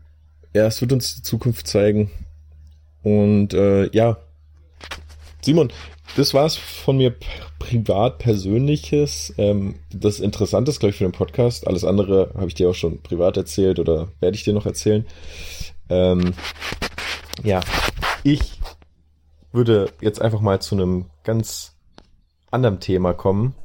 [0.54, 2.12] Ja, es wird uns die Zukunft zeigen.
[3.04, 4.18] Und äh, ja,
[5.42, 5.72] Simon,
[6.18, 7.14] das war's von mir
[7.60, 9.34] privat persönliches.
[9.38, 11.68] Ähm, das Interessante ist, glaube ich, für den Podcast.
[11.68, 15.06] Alles andere habe ich dir auch schon privat erzählt oder werde ich dir noch erzählen.
[15.90, 16.34] Ähm,
[17.44, 17.62] ja,
[18.24, 18.60] ich
[19.52, 21.76] würde jetzt einfach mal zu einem ganz
[22.52, 23.56] anderen Thema kommen.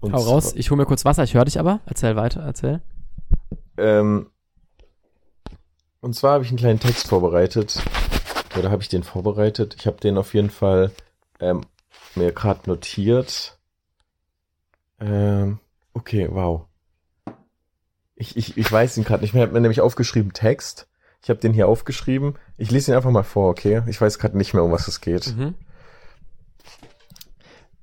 [0.00, 1.80] Und Hau raus, ich hole mir kurz Wasser, ich höre dich aber.
[1.86, 2.82] Erzähl weiter, erzähl.
[3.76, 4.30] Ähm,
[6.00, 7.82] und zwar habe ich einen kleinen Text vorbereitet.
[8.58, 9.74] Oder habe ich den vorbereitet?
[9.78, 10.92] Ich habe den auf jeden Fall
[11.40, 11.62] ähm,
[12.14, 13.58] mir gerade notiert.
[15.00, 15.58] Ähm,
[15.94, 16.66] okay, wow.
[18.16, 19.42] Ich, ich, ich weiß ihn gerade nicht mehr.
[19.42, 20.86] Ich habe mir nämlich aufgeschrieben Text.
[21.24, 22.34] Ich habe den hier aufgeschrieben.
[22.58, 23.82] Ich lese ihn einfach mal vor, okay?
[23.86, 25.34] Ich weiß gerade nicht mehr, um was es geht.
[25.34, 25.54] Mhm.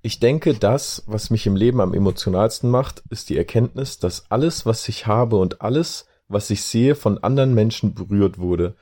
[0.03, 4.67] Ich denke, das, was mich im Leben am emotionalsten macht, ist die Erkenntnis, dass alles,
[4.67, 8.75] was ich habe und alles, was ich sehe, von anderen Menschen berührt wurde.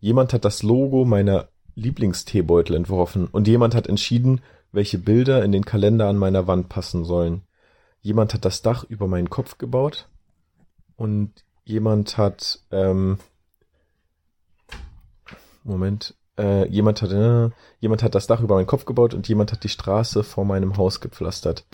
[0.00, 4.40] Jemand hat das Logo meiner Lieblingsteebeutel entworfen und jemand hat entschieden,
[4.72, 7.42] welche Bilder in den Kalender an meiner Wand passen sollen.
[8.00, 10.08] Jemand hat das Dach über meinen Kopf gebaut
[10.96, 13.18] und jemand hat, ähm,
[15.68, 17.50] Moment, äh, jemand hat, äh,
[17.80, 20.76] jemand hat das Dach über meinen Kopf gebaut und jemand hat die Straße vor meinem
[20.76, 21.64] Haus gepflastert.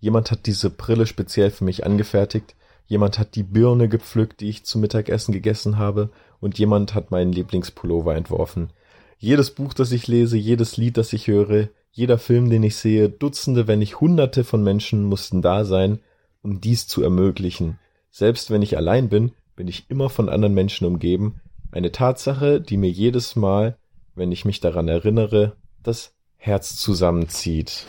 [0.00, 2.54] Jemand hat diese Brille speziell für mich angefertigt.
[2.86, 6.10] Jemand hat die Birne gepflückt, die ich zum Mittagessen gegessen habe.
[6.40, 8.70] Und jemand hat meinen Lieblingspullover entworfen.
[9.18, 13.08] Jedes Buch, das ich lese, jedes Lied, das ich höre, jeder Film, den ich sehe,
[13.08, 15.98] Dutzende, wenn nicht Hunderte von Menschen mussten da sein,
[16.42, 17.78] um dies zu ermöglichen.
[18.12, 21.40] Selbst wenn ich allein bin, bin ich immer von anderen Menschen umgeben.
[21.70, 23.76] Eine Tatsache, die mir jedes Mal,
[24.14, 27.86] wenn ich mich daran erinnere, das Herz zusammenzieht.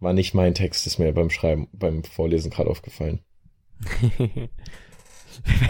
[0.00, 3.20] War nicht mein Text, ist mir beim Schreiben, beim Vorlesen gerade aufgefallen.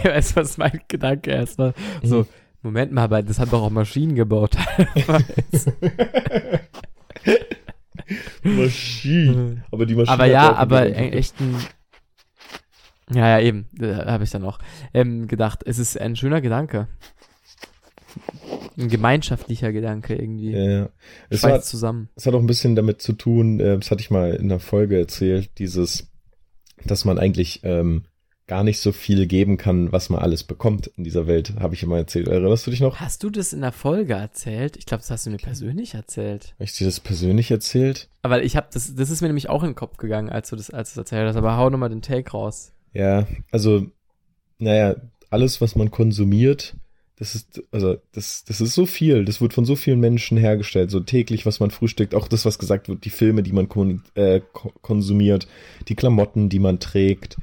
[0.03, 1.73] Wer weiß, was mein Gedanke erst war.
[2.01, 2.27] So, Mhm.
[2.69, 4.55] Moment mal, aber das haben doch auch Maschinen gebaut.
[8.43, 9.63] Maschine.
[9.71, 10.13] Aber die Maschine.
[10.13, 11.55] aber ja, aber wieder- e- echt ein.
[13.13, 13.67] Ja, ja, eben.
[13.81, 14.59] Habe ich dann auch
[14.93, 15.61] ähm, gedacht.
[15.65, 16.87] Es ist ein schöner Gedanke.
[18.77, 20.51] Ein gemeinschaftlicher Gedanke irgendwie.
[20.51, 20.89] Ja, ja.
[21.29, 22.09] Es, Schweißt war, zusammen.
[22.15, 24.59] es hat auch ein bisschen damit zu tun, äh, das hatte ich mal in der
[24.59, 26.09] Folge erzählt, dieses,
[26.85, 28.03] dass man eigentlich ähm,
[28.47, 31.83] gar nicht so viel geben kann, was man alles bekommt in dieser Welt, habe ich
[31.83, 32.27] immer erzählt.
[32.27, 32.99] Erinnerst du dich noch?
[32.99, 34.75] Hast du das in der Folge erzählt?
[34.75, 36.53] Ich glaube, das hast du mir persönlich erzählt.
[36.55, 38.09] Habe ich dir das persönlich erzählt?
[38.21, 40.55] Aber ich habe das, das ist mir nämlich auch in den Kopf gegangen, als du
[40.55, 41.37] das, als du das erzählt hast.
[41.37, 42.73] Aber hau nochmal den Take raus.
[42.91, 43.87] Ja, also,
[44.59, 44.95] naja,
[45.29, 46.75] alles, was man konsumiert,
[47.19, 49.23] das ist, also, das, das ist so viel.
[49.23, 52.15] Das wird von so vielen Menschen hergestellt, so täglich, was man frühstückt.
[52.15, 53.67] Auch das, was gesagt wird, die Filme, die man
[54.15, 55.47] äh, ko- konsumiert,
[55.87, 57.37] die Klamotten, die man trägt,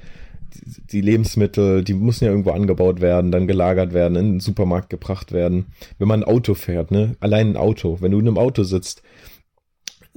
[0.54, 4.90] die, die Lebensmittel, die müssen ja irgendwo angebaut werden, dann gelagert werden, in den Supermarkt
[4.90, 5.66] gebracht werden.
[5.98, 9.02] Wenn man ein Auto fährt, ne, allein ein Auto, wenn du in einem Auto sitzt,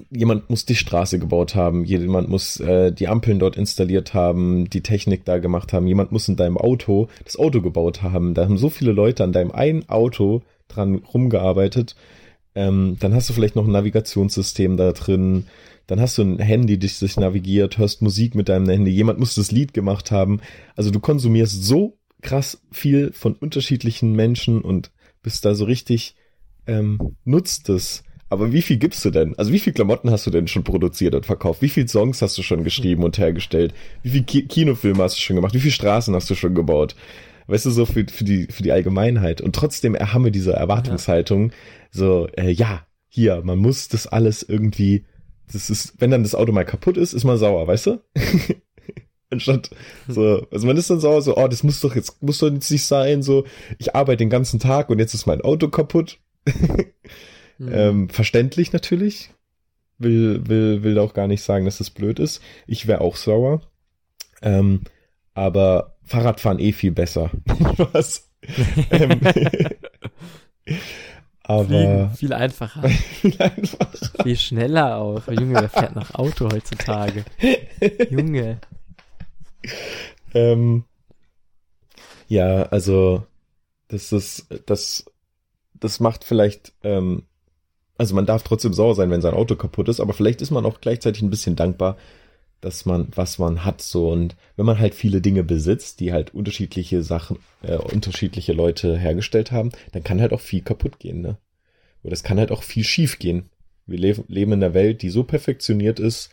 [0.10, 4.82] jemand muss die Straße gebaut haben, jemand muss äh, die Ampeln dort installiert haben, die
[4.82, 8.34] Technik da gemacht haben, jemand muss in deinem Auto das Auto gebaut haben.
[8.34, 11.96] Da haben so viele Leute an deinem einen Auto dran rumgearbeitet.
[12.56, 15.48] Ähm, dann hast du vielleicht noch ein Navigationssystem da drin.
[15.88, 18.92] Dann hast du ein Handy, das sich navigiert, hörst Musik mit deinem Handy.
[18.92, 20.39] Jemand muss das Lied gemacht haben.
[20.76, 26.16] Also du konsumierst so krass viel von unterschiedlichen Menschen und bist da so richtig,
[26.68, 28.04] ähm, nutzt es.
[28.34, 29.38] Aber wie viel gibst du denn?
[29.38, 31.62] Also wie viel Klamotten hast du denn schon produziert und verkauft?
[31.62, 33.74] Wie viel Songs hast du schon geschrieben und hergestellt?
[34.02, 35.54] Wie viel Ki Kinofilme hast du schon gemacht?
[35.54, 36.96] Wie viele Straßen hast du schon gebaut?
[37.48, 39.41] weißt du, so für, für, die, für die Allgemeinheit.
[39.41, 41.52] Und trotzdem haben wir diese Erwartungshaltung,
[41.91, 45.06] so, äh, ja, hier, man muss das alles irgendwie,
[45.52, 48.02] das ist, wenn dann das Auto mal kaputt ist, ist man sauer, weißt du?
[49.30, 49.72] Anstatt
[50.08, 52.72] so, also man ist dann sauer, so, oh, das muss doch jetzt, muss doch jetzt
[52.72, 53.46] nicht sein, so,
[53.78, 56.19] ich arbeite den ganzen Tag und jetzt ist mein Auto kaputt.
[57.58, 57.72] mhm.
[57.74, 59.30] ähm, verständlich natürlich.
[60.00, 62.42] Will, will, will auch gar nicht sagen, dass das blöd ist.
[62.68, 63.62] Ich wäre auch sauer.
[64.42, 64.82] Ähm,
[65.34, 67.32] aber Fahrradfahren eh viel besser.
[67.94, 68.30] Was?
[68.92, 69.22] ähm,
[71.44, 72.89] aber Fliegen, viel einfacher.
[72.89, 74.24] viel einfacher.
[74.24, 75.28] Viel schneller auch.
[75.28, 77.24] Junge, wer fährt nach Auto heutzutage?
[78.10, 78.60] Junge.
[80.34, 80.84] Ähm,
[82.28, 83.26] ja, also
[83.88, 85.06] das ist, das,
[85.74, 87.24] das macht vielleicht, ähm,
[88.04, 90.66] also man darf trotzdem sauer sein, wenn sein Auto kaputt ist, aber vielleicht ist man
[90.66, 91.96] auch gleichzeitig ein bisschen dankbar,
[92.60, 96.34] dass man, was man hat, so und wenn man halt viele Dinge besitzt, die halt
[96.34, 101.38] unterschiedliche Sachen, äh, unterschiedliche Leute hergestellt haben, dann kann halt auch viel kaputt gehen, ne?
[102.04, 103.50] Oder es kann halt auch viel schief gehen.
[103.86, 106.30] Wir le leben in einer Welt, die so perfektioniert ist,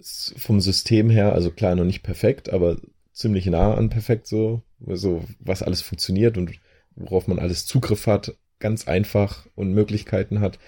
[0.00, 2.78] vom System her, also klar noch nicht perfekt, aber
[3.12, 6.52] ziemlich nah an perfekt so, so was alles funktioniert und
[6.94, 10.58] worauf man alles Zugriff hat, ganz einfach und Möglichkeiten hat,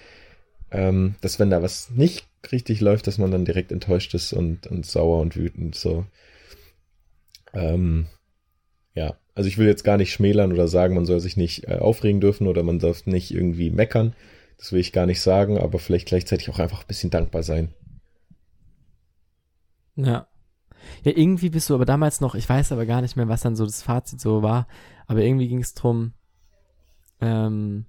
[0.71, 4.67] ähm, dass wenn da was nicht richtig läuft, dass man dann direkt enttäuscht ist und,
[4.67, 6.05] und sauer und wütend so.
[7.53, 8.07] Ähm,
[8.93, 11.77] ja, also ich will jetzt gar nicht schmälern oder sagen, man soll sich nicht äh,
[11.77, 14.13] aufregen dürfen oder man darf nicht irgendwie meckern.
[14.57, 17.73] Das will ich gar nicht sagen, aber vielleicht gleichzeitig auch einfach ein bisschen dankbar sein.
[19.95, 20.27] Ja.
[21.03, 23.55] Ja, irgendwie bist du aber damals noch, ich weiß aber gar nicht mehr, was dann
[23.55, 24.67] so das Fazit so war,
[25.07, 26.13] aber irgendwie ging es drum,
[27.21, 27.85] ähm,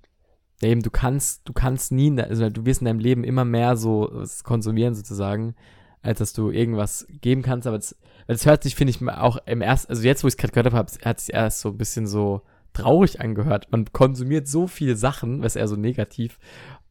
[0.62, 3.76] ja, eben, du kannst, du kannst nie, also du wirst in deinem Leben immer mehr
[3.76, 5.54] so konsumieren sozusagen,
[6.02, 7.96] als dass du irgendwas geben kannst, aber das,
[8.26, 10.72] das hört sich, finde ich, auch im ersten, also jetzt, wo ich es gerade gehört
[10.72, 12.42] habe, hat sich erst so ein bisschen so
[12.72, 13.68] traurig angehört.
[13.70, 16.38] Man konsumiert so viele Sachen, was eher so negativ,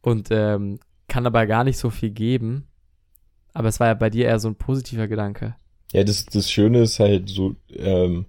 [0.02, 0.78] und ähm,
[1.08, 2.66] kann aber gar nicht so viel geben.
[3.52, 5.56] Aber es war ja bei dir eher so ein positiver Gedanke.
[5.92, 8.26] Ja, das, das Schöne ist halt so, ähm,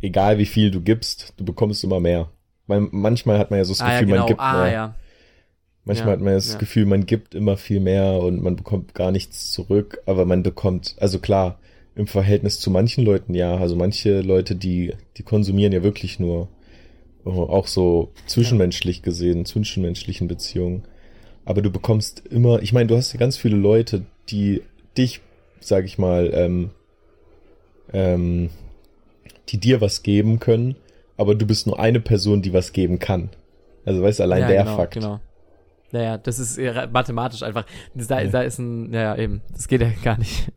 [0.00, 2.28] egal wie viel du gibst, du bekommst immer mehr.
[2.68, 4.18] Weil manchmal hat man ja so das ah, Gefühl, ja, genau.
[4.18, 4.72] man gibt ah, mehr.
[4.72, 4.94] Ja.
[5.84, 6.58] Manchmal ja, hat man das.
[6.58, 10.94] Gefühl, man gibt immer viel mehr und man bekommt gar nichts zurück, aber man bekommt,
[11.00, 11.58] also klar,
[11.96, 16.48] im Verhältnis zu manchen Leuten ja, also manche Leute, die, die konsumieren ja wirklich nur,
[17.24, 20.84] oh, auch so zwischenmenschlich gesehen, zwischenmenschlichen Beziehungen.
[21.46, 24.62] Aber du bekommst immer, ich meine, du hast ja ganz viele Leute, die
[24.96, 25.22] dich,
[25.60, 26.70] sag ich mal, ähm,
[27.94, 28.50] ähm,
[29.48, 30.76] die dir was geben können,
[31.18, 33.28] aber du bist nur eine Person, die was geben kann.
[33.84, 34.94] Also weißt du, allein ja, der genau, Fakt.
[34.94, 35.20] Genau.
[35.90, 36.58] Naja, das ist
[36.92, 37.66] mathematisch einfach.
[37.94, 38.30] Da, ja.
[38.30, 40.50] da ist ein, naja, eben, das geht ja gar nicht.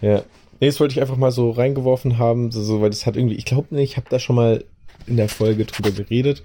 [0.00, 0.22] Ja.
[0.60, 3.34] Nee, das wollte ich einfach mal so reingeworfen haben, so, so weil das hat irgendwie,
[3.34, 4.64] ich glaube nicht, ich habe da schon mal
[5.06, 6.42] in der Folge drüber geredet.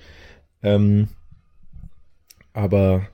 [0.62, 1.08] Ähm,
[2.54, 3.08] aber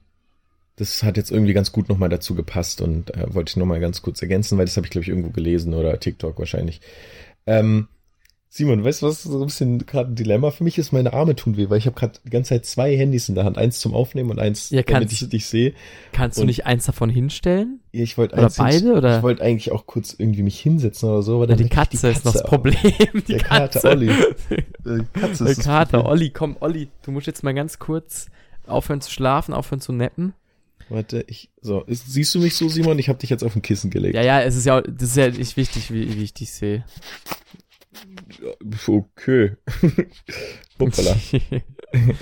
[0.75, 4.01] das hat jetzt irgendwie ganz gut nochmal dazu gepasst und äh, wollte ich nochmal ganz
[4.01, 6.81] kurz ergänzen, weil das habe ich, glaube ich, irgendwo gelesen oder TikTok wahrscheinlich.
[7.45, 7.87] Ähm,
[8.49, 10.93] Simon, weißt du, was so ein bisschen gerade ein Dilemma für mich ist?
[10.93, 13.43] Meine Arme tun weh, weil ich habe gerade die ganze Zeit zwei Handys in der
[13.43, 13.57] Hand.
[13.57, 15.73] Eins zum Aufnehmen und eins, ja, damit ich dich sehe.
[16.13, 17.81] Kannst und du nicht eins davon hinstellen?
[17.91, 18.93] Ja, ich wollte Oder beide?
[18.93, 19.17] Oder?
[19.17, 21.35] Ich wollte eigentlich auch kurz irgendwie mich hinsetzen oder so.
[21.35, 22.75] Aber ja, die Katze, die Katze ist noch das Problem.
[23.27, 23.79] Die der Katze.
[23.79, 24.07] Kater Olli.
[24.85, 28.27] Die Katze ist der Kater, Olli, komm, Olli, du musst jetzt mal ganz kurz
[28.65, 30.33] aufhören zu schlafen, aufhören zu nappen.
[30.89, 31.49] Warte, ich.
[31.61, 32.97] So, ist, siehst du mich so, Simon?
[32.97, 34.15] Ich habe dich jetzt auf ein Kissen gelegt.
[34.15, 36.85] Ja, ja, es ist ja, das ist ja nicht wichtig, wie, wie ich dich sehe.
[38.87, 39.55] Okay.
[40.79, 41.15] Hoppala.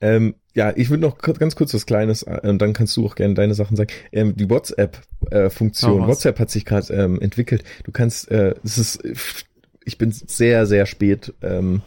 [0.00, 3.14] ähm, ja, ich würde noch ganz kurz was Kleines, äh, und dann kannst du auch
[3.14, 3.90] gerne deine Sachen sagen.
[4.12, 6.00] Ähm, die WhatsApp-Funktion.
[6.00, 7.64] Äh, oh, WhatsApp hat sich gerade ähm, entwickelt.
[7.84, 9.02] Du kannst, äh, das ist,
[9.84, 11.82] ich bin sehr, sehr spät ähm,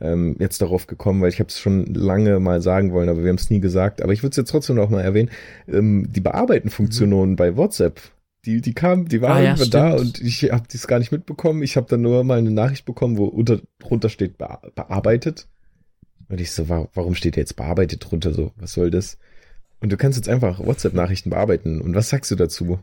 [0.00, 3.30] ähm, jetzt darauf gekommen, weil ich habe es schon lange mal sagen wollen, aber wir
[3.30, 4.02] haben es nie gesagt.
[4.02, 5.30] Aber ich würde es jetzt trotzdem noch mal erwähnen.
[5.68, 7.36] Ähm, die Bearbeiten-Funktionen mhm.
[7.36, 8.00] bei WhatsApp,
[8.46, 11.62] die, die kam, die waren ah, ja, da und ich habe dies gar nicht mitbekommen.
[11.62, 15.48] Ich habe dann nur mal eine Nachricht bekommen, wo unter, drunter steht be bearbeitet.
[16.28, 18.52] Und ich so, warum steht jetzt bearbeitet drunter so?
[18.56, 19.18] Was soll das?
[19.80, 21.80] Und du kannst jetzt einfach WhatsApp-Nachrichten bearbeiten.
[21.80, 22.78] Und was sagst du dazu?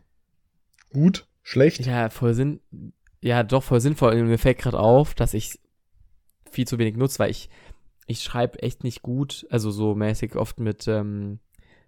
[0.92, 1.26] Gut?
[1.42, 1.84] Schlecht?
[1.84, 2.60] Ja, voll Sinn.
[3.20, 4.22] Ja, doch, voll sinnvoll.
[4.22, 5.58] Mir fällt gerade auf, dass ich
[6.50, 7.48] viel zu wenig nutze, weil ich,
[8.06, 11.40] ich schreibe echt nicht gut, also so mäßig oft mit ähm,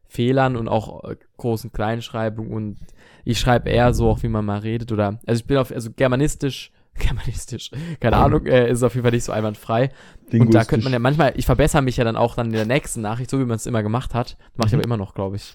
[0.09, 2.79] Fehlern und auch äh, großen Kleinschreibungen und
[3.25, 5.91] ich schreibe eher so auch, wie man mal redet oder, also ich bin auf, also
[5.91, 9.91] germanistisch, germanistisch, keine Ahnung, äh, ist auf jeden Fall nicht so einwandfrei.
[10.33, 12.67] Und da könnte man ja manchmal, ich verbessere mich ja dann auch dann in der
[12.67, 14.37] nächsten Nachricht, so wie man es immer gemacht hat.
[14.55, 14.79] Mache ich mhm.
[14.79, 15.55] aber immer noch, glaube ich.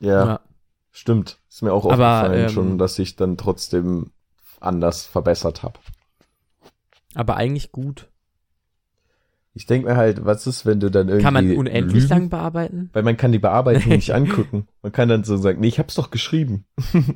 [0.00, 0.40] Ja, ja,
[0.90, 1.38] stimmt.
[1.48, 4.12] Ist mir auch aber, aufgefallen ähm, schon, dass ich dann trotzdem
[4.60, 5.78] anders verbessert habe.
[7.14, 8.08] Aber eigentlich gut.
[9.52, 11.24] Ich denke mir halt, was ist, wenn du dann irgendwie.
[11.24, 12.08] Kann man unendlich lügen?
[12.08, 12.90] lang bearbeiten?
[12.92, 14.68] Weil man kann die Bearbeitung nicht angucken.
[14.82, 16.66] Man kann dann so sagen, nee, ich hab's doch geschrieben.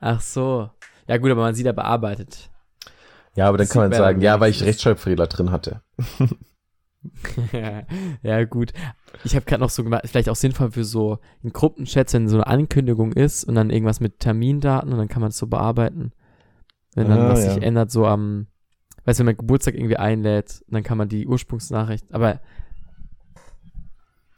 [0.00, 0.70] Ach so.
[1.08, 2.50] Ja gut, aber man sieht ja bearbeitet.
[3.34, 4.62] Ja, aber dann Das kann man sagen, ja, weil ich.
[4.62, 5.82] Rechtschreibfehler drin hatte.
[8.22, 8.72] ja, gut.
[9.24, 12.36] Ich habe gerade noch so gemacht, vielleicht auch sinnvoll für so in Gruppenchats, wenn so
[12.36, 16.12] eine Ankündigung ist und dann irgendwas mit Termindaten und dann kann man es so bearbeiten.
[16.94, 17.54] Wenn dann Ah, was ja.
[17.54, 18.46] sich ändert, so am,
[19.04, 22.40] weißt du, wenn man Geburtstag irgendwie einlädt, dann kann man die Ursprungsnachricht, aber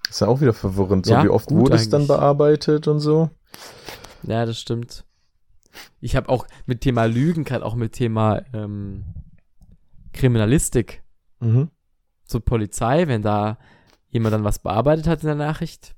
[0.09, 1.07] Ist ja auch wieder verwirrend.
[1.07, 3.31] So, Ja, wie oft wurde es dann bearbeitet und so?
[4.23, 5.05] ja, das stimmt.
[6.01, 9.05] Ich habe auch mit Thema Lügen, gerade auch mit Thema ähm,
[10.13, 11.03] Kriminalistik,
[11.41, 11.69] Mhm.
[12.25, 13.59] so Polizei, wenn da
[14.09, 15.95] jemand dann was bearbeitet hat in der Nachricht,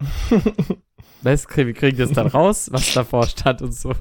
[1.22, 3.92] weißt du, wir kriegen das dann raus, was davor stand und so.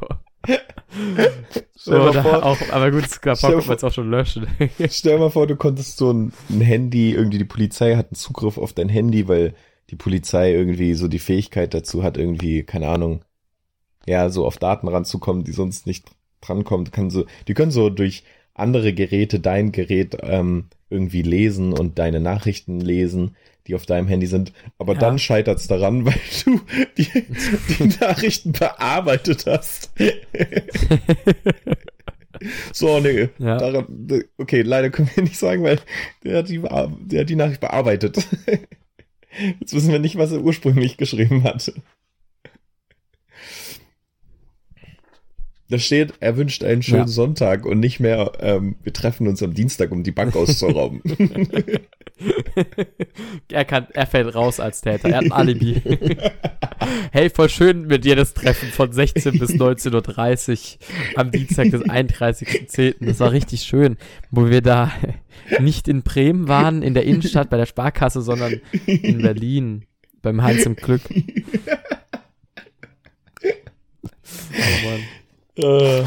[1.78, 4.48] Stell mal vor, auch, aber gut, das kann man jetzt auch schon löschen.
[4.90, 8.16] Stell dir mal vor, du konntest so ein, ein Handy, irgendwie die Polizei hat einen
[8.16, 9.54] Zugriff auf dein Handy, weil
[9.90, 13.24] die Polizei irgendwie so die Fähigkeit dazu hat, irgendwie, keine Ahnung,
[14.06, 16.92] ja, so auf Daten ranzukommen, die sonst nicht drankommen.
[16.92, 18.24] Kann so, die können so durch
[18.54, 23.36] andere Geräte dein Gerät ähm, irgendwie lesen und deine Nachrichten lesen,
[23.72, 24.52] die auf deinem Handy sind.
[24.78, 25.00] Aber Ja.
[25.00, 26.14] dann scheitert's daran, weil
[26.46, 26.60] du
[26.98, 27.08] die,
[27.80, 29.92] die Nachrichten bearbeitet hast.
[32.74, 33.58] So, nee, Ja.
[33.58, 33.86] daran,
[34.40, 35.80] okay, leider können wir nicht sagen, weil
[36.24, 38.18] der hat die, der hat die Nachricht bearbeitet.
[39.60, 41.74] Jetzt wissen wir nicht, was er ursprünglich geschrieben hatte.
[45.72, 47.08] Da steht, er wünscht einen schönen Ja.
[47.08, 51.02] Sonntag und nicht mehr, ähm, wir treffen uns am Dienstag, um die Bank auszurauben.
[53.50, 55.08] er kann, er fällt raus als Täter.
[55.08, 55.82] Er hat ein Alibi.
[57.14, 61.84] hey, voll schön mit dir das Treffen von 16 bis 19.30 Uhr am Dienstag des
[61.84, 62.96] 31.10.
[63.00, 63.96] Das war richtig schön,
[64.30, 64.92] wo wir da
[65.62, 69.86] nicht in Bremen waren, in der Innenstadt bei der Sparkasse, sondern in Berlin
[70.22, 71.04] beim Heinz im Glück.
[74.54, 75.21] Oh Mann.
[75.62, 76.04] Äh,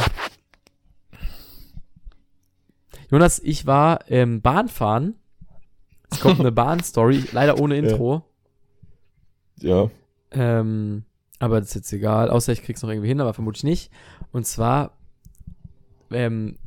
[3.10, 5.14] Jonas, ich war ähm, Bahnfahren.
[6.10, 8.22] Es kommt eine Bahnstory, leider ohne Intro.
[9.60, 9.90] ja.
[10.30, 11.04] Ähm,
[11.38, 13.92] aber das ist jetzt egal, außer ich krieg's noch irgendwie hin, aber vermutlich nicht.
[14.32, 14.96] Und zwar
[16.10, 16.58] ähm,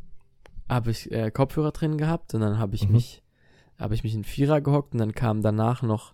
[0.69, 2.93] habe ich äh, Kopfhörer drin gehabt und dann habe ich Mhm.
[2.93, 3.23] mich
[3.79, 6.13] habe ich mich in Vierer gehockt und dann kam danach noch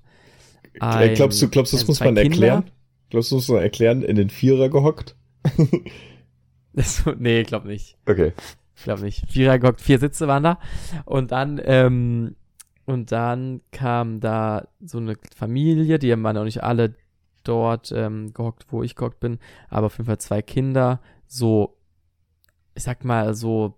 [0.74, 2.30] Äh, ein, glaubst du, glaubst du, das äh, muss man Kinder.
[2.30, 2.72] erklären?
[3.10, 5.16] Glaubst du, das muss man erklären, in den Vierer gehockt?
[7.18, 7.98] Nee, ich glaube nicht.
[8.06, 8.34] Okay.
[8.76, 9.30] Ich glaube nicht.
[9.30, 10.60] Vierer gehockt, vier Sitze waren da.
[11.06, 12.36] Und dann, ähm,
[12.86, 16.96] und dann kam da so eine Familie, die waren auch nicht alle
[17.44, 21.78] dort ähm, gehockt, wo ich gehockt bin, aber auf jeden Fall zwei Kinder, so,
[22.74, 23.78] ich sag mal, so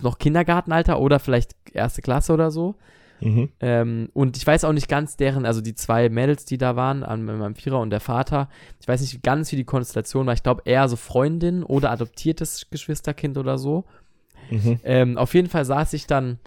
[0.00, 2.76] noch Kindergartenalter oder vielleicht erste Klasse oder so.
[3.20, 3.50] Mhm.
[3.60, 7.02] Ähm, und ich weiß auch nicht ganz deren, also die zwei Mädels, die da waren,
[7.02, 8.48] an meinem Vierer und der Vater,
[8.80, 10.34] ich weiß nicht ganz, wie die Konstellation war.
[10.34, 13.84] Ich glaube eher so Freundin oder adoptiertes Geschwisterkind oder so.
[14.50, 14.80] Mhm.
[14.84, 16.38] Ähm, auf jeden Fall saß ich dann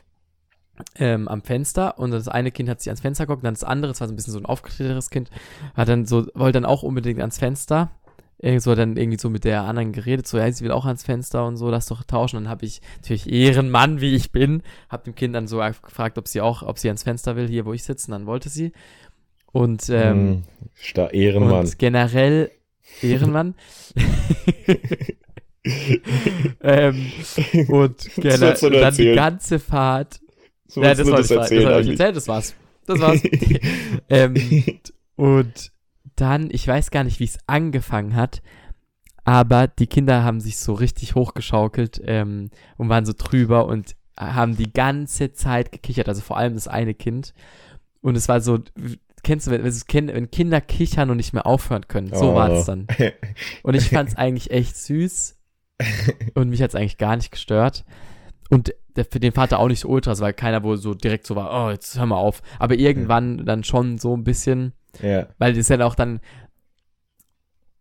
[0.96, 3.92] ähm, am Fenster und das eine Kind hat sich ans Fenster geguckt dann das andere,
[3.92, 5.30] das war so ein bisschen so ein aufgetreteres Kind,
[5.76, 7.92] hat dann so, wollte dann auch unbedingt ans Fenster.
[8.60, 11.46] So dann irgendwie so mit der anderen geredet, so, ja, sie will auch ans Fenster
[11.46, 12.38] und so, lass doch tauschen.
[12.38, 16.28] Dann habe ich natürlich Ehrenmann, wie ich bin, habe dem Kind dann so gefragt, ob
[16.28, 18.72] sie auch, ob sie ans Fenster will, hier, wo ich sitze, und dann wollte sie.
[19.52, 20.44] Und, ähm.
[20.74, 21.66] Sta Ehrenmann.
[21.66, 22.52] und generell
[23.02, 23.56] Ehrenmann.
[26.62, 27.12] ähm,
[27.68, 29.16] und Das nur dann die erzählen.
[29.16, 30.22] ganze Fahrt.
[30.68, 32.00] So ja, das ich, das erzählen wollte ich eigentlich.
[32.00, 32.56] erzählen, das war's.
[32.86, 33.22] Das war's.
[34.10, 34.36] ähm,
[35.16, 35.72] und
[36.20, 38.42] dann, ich weiß gar nicht, wie es angefangen hat,
[39.24, 44.58] aber die Kinder haben sich so richtig hochgeschaukelt ähm, und waren so drüber und haben
[44.58, 47.34] die ganze Zeit gekichert, also vor allem das eine Kind.
[48.02, 48.60] Und es war so,
[49.24, 52.14] kennst du, wenn, wenn Kinder kichern und nicht mehr aufhören können?
[52.14, 52.36] So Oh.
[52.36, 52.88] war es dann.
[53.64, 55.38] Und ich fand es eigentlich echt süß.
[56.34, 57.86] Und mich hat es eigentlich gar nicht gestört.
[58.50, 61.36] Und der, für den Vater auch nicht so ultras, weil keiner wohl so direkt so
[61.36, 62.42] war, oh, jetzt hör mal auf.
[62.58, 65.28] Aber irgendwann dann schon so ein bisschen, ja.
[65.38, 66.20] weil das ist ja auch dann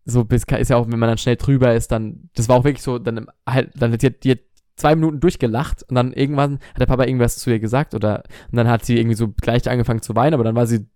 [0.05, 2.65] so bis ist ja auch, wenn man dann schnell drüber ist, dann, das war auch
[2.65, 4.41] wirklich so, dann halt, dann hat die, die
[4.75, 8.57] zwei Minuten durchgelacht und dann irgendwann hat der Papa irgendwas zu ihr gesagt oder und
[8.57, 10.87] dann hat sie irgendwie so gleich angefangen zu weinen, aber dann war sie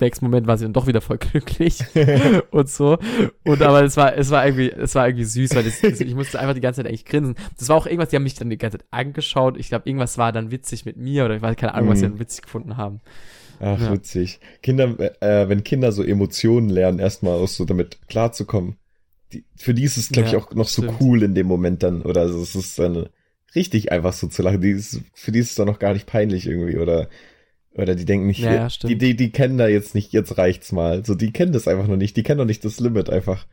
[0.00, 1.84] nächsten Moment war sie dann doch wieder voll glücklich
[2.50, 2.98] und so.
[3.44, 6.14] Und aber es war, es war irgendwie, es war irgendwie süß, weil das, das, ich
[6.14, 7.34] musste einfach die ganze Zeit eigentlich grinsen.
[7.58, 9.56] Das war auch irgendwas, die haben mich dann die ganze Zeit angeschaut.
[9.58, 12.06] Ich glaube, irgendwas war dann witzig mit mir oder ich weiß keine Ahnung, was sie
[12.06, 12.12] Mhm.
[12.12, 13.00] dann witzig gefunden haben.
[13.60, 13.92] Ach, Ja.
[13.92, 14.40] witzig.
[14.62, 18.76] Kinder, äh, wenn Kinder so Emotionen lernen, erstmal aus so damit klarzukommen,
[19.32, 21.00] die, für die ist es, glaube Ja, ich, auch noch so stimmt.
[21.00, 22.02] cool in dem Moment dann.
[22.02, 23.08] Oder also es ist dann
[23.54, 24.60] richtig einfach so zu lachen.
[24.60, 26.78] Die ist, für die ist es dann noch gar nicht peinlich irgendwie.
[26.78, 27.08] Oder,
[27.74, 31.04] oder die denken nicht, Ja, die, die, die kennen da jetzt nicht, jetzt reicht's mal.
[31.04, 32.16] So, die kennen das einfach noch nicht.
[32.16, 33.46] Die kennen noch nicht das Limit einfach.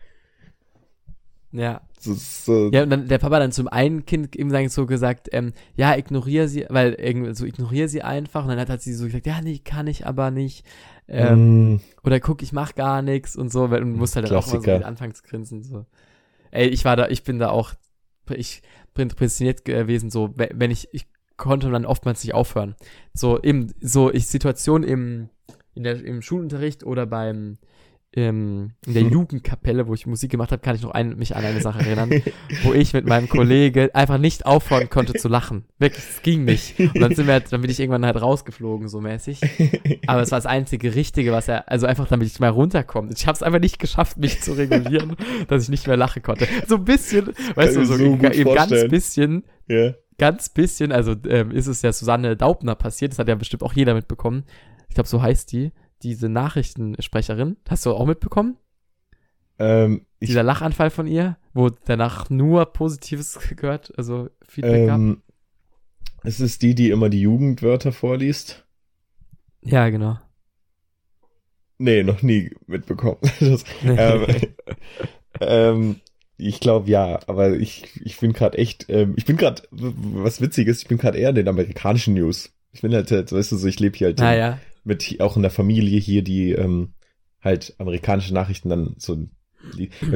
[1.51, 1.81] Ja.
[1.99, 5.29] So, so, Ja, und dann der Papa dann zum einen Kind ihm sagen so gesagt,
[5.31, 8.43] ähm, ja, ignoriere sie, weil irgendwie so ignoriere sie einfach.
[8.43, 10.65] Und dann hat, hat sie so gesagt, ja, nee, kann ich aber nicht.
[11.07, 14.33] Ähm, mm, Oder guck, ich mach gar nichts und so, weil du musst halt dann
[14.35, 15.63] auch mal so anfangen zu grinsen.
[15.63, 15.85] So.
[16.51, 17.73] Ey, ich war da, ich bin da auch,
[18.29, 18.61] ich
[18.93, 21.07] bin prädestiniert gewesen, so, we- wenn ich, ich
[21.37, 22.75] konnte dann oftmals nicht aufhören.
[23.13, 25.29] So, im, so, ich Situation im,
[25.75, 27.57] in der, im Schulunterricht oder beim, im,
[28.17, 31.61] in der Jugendkapelle, wo ich Musik gemacht habe, kann ich noch ein, mich an eine
[31.61, 32.09] Sache erinnern,
[32.63, 35.65] wo ich mit meinem Kollege einfach nicht aufhören konnte zu lachen.
[35.77, 36.79] Wirklich, es ging nicht.
[36.79, 39.39] Und dann sind wir halt, dann bin ich irgendwann halt rausgeflogen, so mäßig.
[40.07, 43.11] Aber es war das einzige Richtige, was er, also einfach damit ich mal runterkomme.
[43.15, 45.15] Ich habe es einfach nicht geschafft, mich zu regulieren,
[45.47, 46.47] dass ich nicht mehr lachen konnte.
[46.67, 49.93] So ein bisschen, weißt du, so, so ganz bisschen, ja.
[50.17, 53.73] ganz bisschen, also ähm, ist es ja Susanne Daubner passiert, das hat ja bestimmt auch
[53.73, 54.43] jeder mitbekommen.
[54.89, 55.71] Ich glaube, so heißt die,
[56.03, 57.57] diese Nachrichtensprecherin.
[57.69, 58.57] Hast du auch mitbekommen?
[59.59, 64.97] Ähm, Dieser Lachanfall von ihr, wo danach nur Positives gehört, also Feedback gab.
[64.99, 65.21] ähm,
[66.23, 68.65] es ist die, die immer die Jugendwörter vorliest.
[69.61, 70.19] Ja, genau.
[71.79, 73.17] Nee, noch nie mitbekommen.
[73.39, 74.25] Das, ähm,
[75.39, 75.95] ähm,
[76.37, 80.67] ich glaube ja, aber ich, ich bin gerade echt, ähm, ich bin gerade, was witzig
[80.67, 82.51] ist, ich bin gerade eher in den amerikanischen News.
[82.73, 84.59] Ich bin halt, halt weißt du, so, ich lebe hier halt in- naja.
[84.87, 86.93] Mit auch in der Familie hier, die ähm,
[87.41, 89.31] halt amerikanische Nachrichten dann so und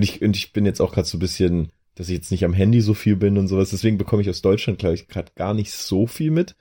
[0.03, 2.53] ich und ich bin jetzt auch gerade so ein bisschen, dass ich jetzt nicht am
[2.53, 3.71] Handy so viel bin und sowas.
[3.71, 6.55] Deswegen bekomme ich aus Deutschland glaube ich gerade gar nicht so viel mit.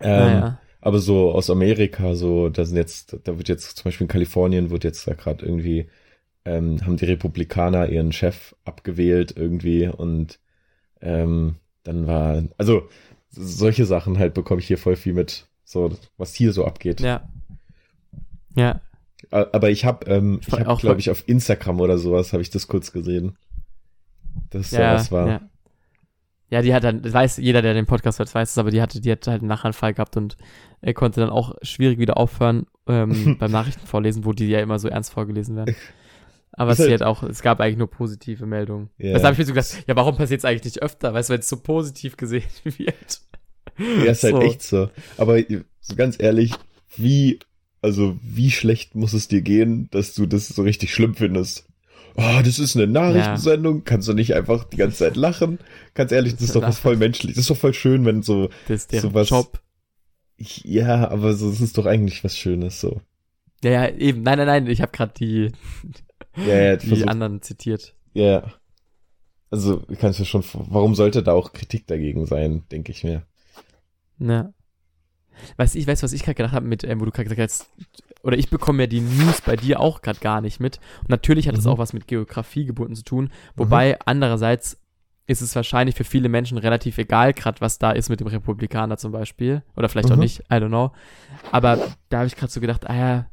[0.00, 0.60] Ähm, Naja.
[0.80, 4.70] aber so aus Amerika, so, da sind jetzt, da wird jetzt zum Beispiel in Kalifornien
[4.70, 5.88] wird jetzt da gerade irgendwie,
[6.44, 10.38] ähm, haben die Republikaner ihren Chef abgewählt irgendwie und
[11.00, 12.88] ähm, dann war, also
[13.30, 17.00] solche Sachen halt bekomme ich hier voll viel mit, so was hier so abgeht.
[17.00, 17.28] Ja.
[18.54, 18.80] Ja.
[19.30, 22.68] Aber ich habe, ähm, ich habe, glaube ich, auf Instagram oder sowas habe ich das
[22.68, 23.36] kurz gesehen.
[24.50, 25.28] Das so Ja, was war.
[25.28, 25.40] ja.
[26.48, 28.80] Ja, die hat dann, das weiß jeder, der den Podcast hört, weiß es, aber die
[28.80, 30.36] hatte, die hat halt einen Lachanfall gehabt und
[30.80, 34.86] er konnte dann auch schwierig wieder aufhören ähm, beim Nachrichtenvorlesen, wo die ja immer so
[34.88, 35.74] ernst vorgelesen werden.
[36.52, 38.90] Aber sie halt- hat auch, es gab eigentlich nur positive Meldungen.
[38.96, 39.14] Ja.
[39.14, 41.12] Das habe ich mir so gedacht, ja, warum passiert es eigentlich nicht öfter?
[41.12, 43.20] Weißt du, wenn es so positiv gesehen wird.
[43.78, 44.40] Ja, ist halt So.
[44.42, 44.90] echt so.
[45.18, 45.38] Aber
[45.80, 46.52] so ganz ehrlich,
[46.96, 47.38] wie,
[47.82, 51.66] also wie schlecht muss es dir gehen, dass du das so richtig schlimm findest?
[52.18, 55.58] Oh, das ist eine Nachrichtensendung, kannst du nicht einfach die ganze Zeit lachen?
[55.92, 57.34] Ganz ehrlich, das ist doch was voll menschlich.
[57.34, 59.60] Das ist doch voll schön, wenn so, Das ist deren Sowas- Job.
[60.38, 63.00] ja, aber so, es ist doch eigentlich was Schönes so.
[63.62, 64.22] Ja, ja, eben.
[64.22, 65.52] Nein, nein, nein, ich habe gerade die,
[66.36, 67.94] Ja, ja, die anderen zitiert.
[68.14, 68.52] ja.
[69.48, 73.04] Also, ich kann es mir schon, warum sollte da auch Kritik dagegen sein, denke ich
[73.04, 73.22] mir.
[74.18, 74.50] Ja.
[75.58, 77.66] Weißt ich weiß, was ich gerade gedacht habe mit, ähm, wo du gerade gesagt hast,
[78.22, 80.80] oder ich bekomme ja die News bei dir auch gerade gar nicht mit.
[81.02, 81.66] Und natürlich hat Mhm.
[81.66, 83.30] auch was mit Geografie gebunden zu tun.
[83.54, 84.80] Wobei andererseits
[85.26, 88.96] ist es wahrscheinlich für viele Menschen relativ egal, gerade was da ist mit dem Republikaner
[88.96, 89.62] zum Beispiel.
[89.76, 90.22] Oder vielleicht auch Mhm.
[90.22, 90.92] nicht, I don't know.
[91.52, 93.26] Aber da habe ich gerade so gedacht, ah ja,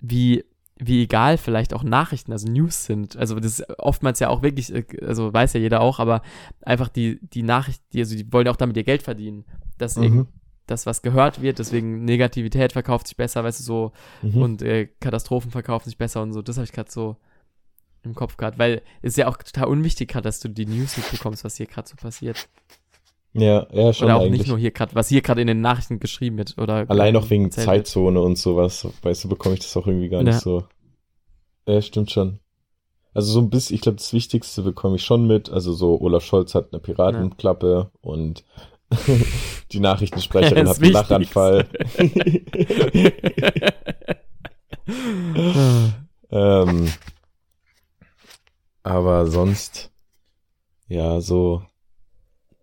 [0.00, 0.44] wie,
[0.78, 3.16] wie egal vielleicht auch Nachrichten, also News sind.
[3.16, 6.22] Also das ist oftmals ja auch wirklich, äh, also weiß ja jeder auch, aber
[6.62, 9.44] einfach die, die Nachricht, die, also die wollen ja auch damit ihr Geld verdienen.
[9.78, 10.26] Dass Mhm.
[10.66, 14.42] das, was gehört wird, deswegen Negativität verkauft sich besser, weißt du, so, Mhm.
[14.42, 16.42] und äh, Katastrophen verkaufen sich besser und so.
[16.42, 17.16] Das habe ich gerade so
[18.02, 20.96] im Kopf gehabt, weil es ist ja auch total unwichtig gerade, dass du die News
[20.96, 22.48] mitbekommst, was hier gerade so passiert.
[23.40, 24.40] Ja, ja, schon oder auch eigentlich.
[24.40, 26.56] nicht nur hier gerade, was hier gerade in den Nachrichten geschrieben wird.
[26.58, 27.54] Oder Allein auch wegen wird.
[27.54, 30.40] Zeitzone und sowas, weißt du, bekomme ich das auch irgendwie gar nicht Ja.
[30.40, 30.64] so.
[31.66, 32.38] Ja, stimmt schon.
[33.14, 35.50] Also so ein bisschen, ich glaube, das Wichtigste bekomme ich schon mit.
[35.50, 38.44] Also so, Olaf Scholz hat eine Piratenklappe und
[39.72, 41.66] die Nachrichtensprecherin hat einen Lachanfall.
[46.30, 46.92] ähm,
[48.82, 49.90] aber sonst,
[50.88, 51.62] ja, so,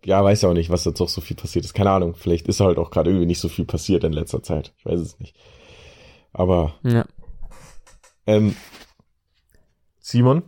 [0.05, 1.73] ja, weiß ja auch nicht, was jetzt auch so viel passiert ist.
[1.73, 4.73] Keine Ahnung, vielleicht ist halt auch gerade irgendwie nicht so viel passiert in letzter Zeit.
[4.77, 5.35] Ich weiß es nicht.
[6.33, 7.05] Aber, ja.
[8.25, 8.55] ähm,
[9.99, 10.43] Simon,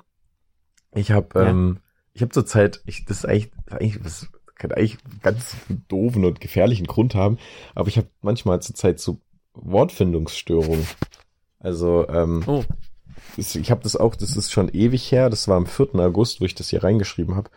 [0.93, 1.49] ich habe, Ja.
[1.49, 1.80] ähm,
[2.14, 5.56] ich habe zur Zeit, ich, das ist eigentlich, eigentlich, das kann eigentlich einen ganz
[5.89, 7.38] doofen und gefährlichen Grund haben,
[7.76, 9.20] aber ich habe manchmal zur Zeit so
[9.53, 10.88] Wortfindungsstörungen.
[11.60, 12.64] Also, ähm, Oh,
[13.38, 15.95] ich habe das auch, das ist schon ewig her, das war am 4.
[15.95, 17.49] August, wo ich das hier reingeschrieben habe,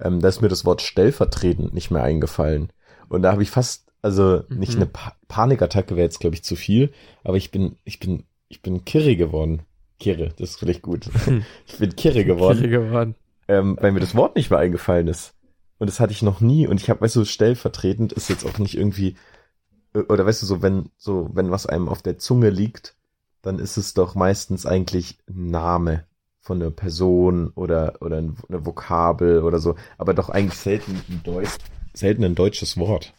[0.00, 2.70] ähm, da ist mir das Wort stellvertretend nicht mehr eingefallen.
[3.08, 4.82] Und da habe ich fast, also nicht Mhm.
[4.82, 6.92] eine pa Panikattacke wäre jetzt, glaube ich, zu viel,
[7.24, 9.62] aber ich bin, ich bin, ich bin kirre geworden.
[9.98, 11.08] Kirre, das ist richtig gut.
[11.66, 13.14] Ich bin Kirre geworden, Kirre geworden.
[13.48, 15.32] ähm, weil mir das Wort nicht mehr eingefallen ist.
[15.78, 16.66] Und das hatte ich noch nie.
[16.66, 19.16] Und ich habe, weißt du, stellvertretend ist jetzt auch nicht irgendwie,
[19.94, 22.94] äh, oder weißt du, so wenn, so, wenn was einem auf der Zunge liegt,
[23.42, 26.04] dann ist es doch meistens eigentlich Name
[26.46, 29.74] von einer Person oder, oder ein- eine Vokabel oder so.
[29.98, 31.50] Aber doch eigentlich selten ein, Deutsch,
[31.92, 33.12] selten ein deutsches Wort.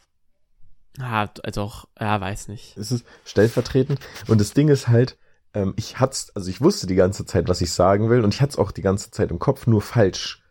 [0.97, 2.77] Ah, also auch, ja, weiß nicht.
[2.77, 3.99] Es ist stellvertretend.
[4.27, 5.17] Und das Ding ist halt,
[5.53, 8.41] ähm, ich hat's, also ich wusste die ganze Zeit, was ich sagen will, und ich
[8.41, 10.41] hatte es auch die ganze Zeit im Kopf, nur falsch.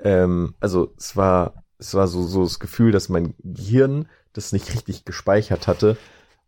[0.00, 4.72] Ähm, also es war, es war so, so das Gefühl, dass mein Gehirn das nicht
[4.72, 5.98] richtig gespeichert hatte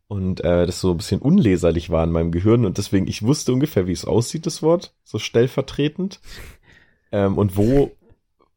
[0.08, 3.52] und äh, das so ein bisschen unleserlich war in meinem Gehirn und deswegen, ich wusste
[3.52, 6.20] ungefähr, wie es aussieht, das Wort, so stellvertretend.
[7.12, 7.92] Ähm, und wo,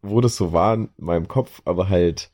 [0.01, 2.31] wo das so war in meinem Kopf, aber halt,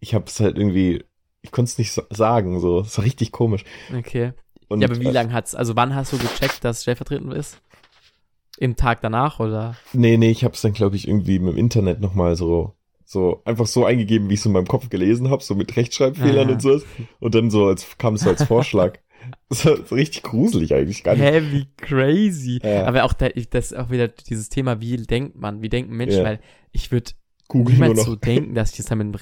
[0.00, 1.04] ich habe es halt irgendwie,
[1.42, 3.64] ich konnte es nicht sa- sagen, so, es war richtig komisch.
[3.96, 4.32] Okay.
[4.68, 7.32] Und, ja, aber wie äh, lange hat's, also wann hast du gecheckt, dass es stellvertretend
[7.32, 7.60] ist?
[8.58, 9.76] Im Tag danach oder?
[9.92, 12.74] Nee, nee, ich habe es dann, glaube ich, irgendwie im Internet nochmal so,
[13.10, 16.50] so einfach so eingegeben, wie ich es in meinem Kopf gelesen habe, so mit Rechtschreibfehlern
[16.50, 16.52] Ah.
[16.52, 16.82] und sowas.
[17.20, 18.98] Und dann so als kam es so als Vorschlag.
[19.48, 21.22] Das so richtig gruselig eigentlich gar nicht.
[21.24, 22.60] Hä, wie crazy.
[22.62, 22.86] Ja.
[22.86, 25.96] Aber auch da, ich- das ist auch wieder dieses Thema, wie denkt man, wie denken
[25.96, 26.24] Menschen, Ja.
[26.24, 26.40] weil
[26.72, 27.10] ich würde
[27.52, 29.16] niemals so denken, dass ich das dann mit einem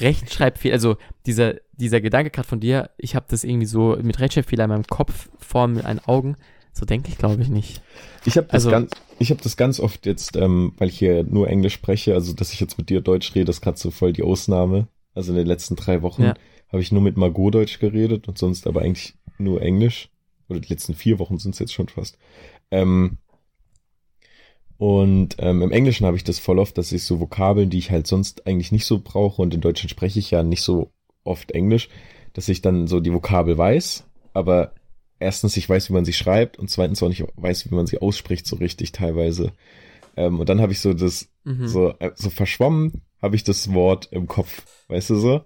[0.00, 0.96] Rechtschreibfehler, also
[1.26, 4.86] dieser, dieser Gedanke gerade von dir, ich habe das irgendwie so mit Rechtschreibfehler in meinem
[4.86, 6.36] Kopf vor meinen Augen,
[6.76, 7.80] so denke ich glaube ich nicht.
[8.24, 11.24] Ich habe das also- ganz, ich habe das ganz oft jetzt, ähm, weil ich hier
[11.24, 14.12] nur Englisch spreche, also dass ich jetzt mit dir Deutsch rede, ist gerade so voll
[14.12, 14.88] die Ausnahme.
[15.14, 16.34] Also in den letzten drei Wochen Ja.
[16.68, 20.10] habe ich nur mit Margot Deutsch geredet und sonst aber eigentlich nur Englisch.
[20.48, 22.18] Oder die letzten vier Wochen sind es jetzt schon fast.
[22.70, 23.16] Ähm,
[24.78, 27.90] und ähm, im Englischen habe ich das voll oft, dass ich so Vokabeln, die ich
[27.90, 30.90] halt sonst eigentlich nicht so brauche und in Deutschen spreche ich ja nicht so
[31.24, 31.88] oft Englisch,
[32.34, 34.04] dass ich dann so die Vokabel weiß,
[34.34, 34.72] aber
[35.18, 37.98] erstens ich weiß, wie man sie schreibt und zweitens auch nicht weiß, wie man sie
[37.98, 39.52] ausspricht so richtig teilweise.
[40.16, 41.68] Ähm, und dann habe ich so das Mhm.
[41.68, 45.42] so äh, so verschwommen, habe ich das Wort im Kopf, weißt du so?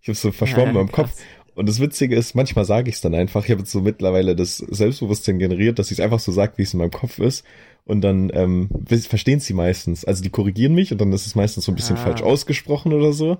[0.00, 1.12] Ich habe so verschwommen Ja, im Kopf.
[1.54, 3.44] Und das Witzige ist, manchmal sage ich es dann einfach.
[3.44, 6.62] Ich habe jetzt so mittlerweile das Selbstbewusstsein generiert, dass ich es einfach so sage, wie
[6.62, 7.44] es in meinem Kopf ist.
[7.84, 10.06] Und dann ähm, verstehen sie meistens.
[10.06, 12.00] Also die korrigieren mich und dann ist es meistens so ein bisschen Ah.
[12.00, 13.36] falsch ausgesprochen oder so.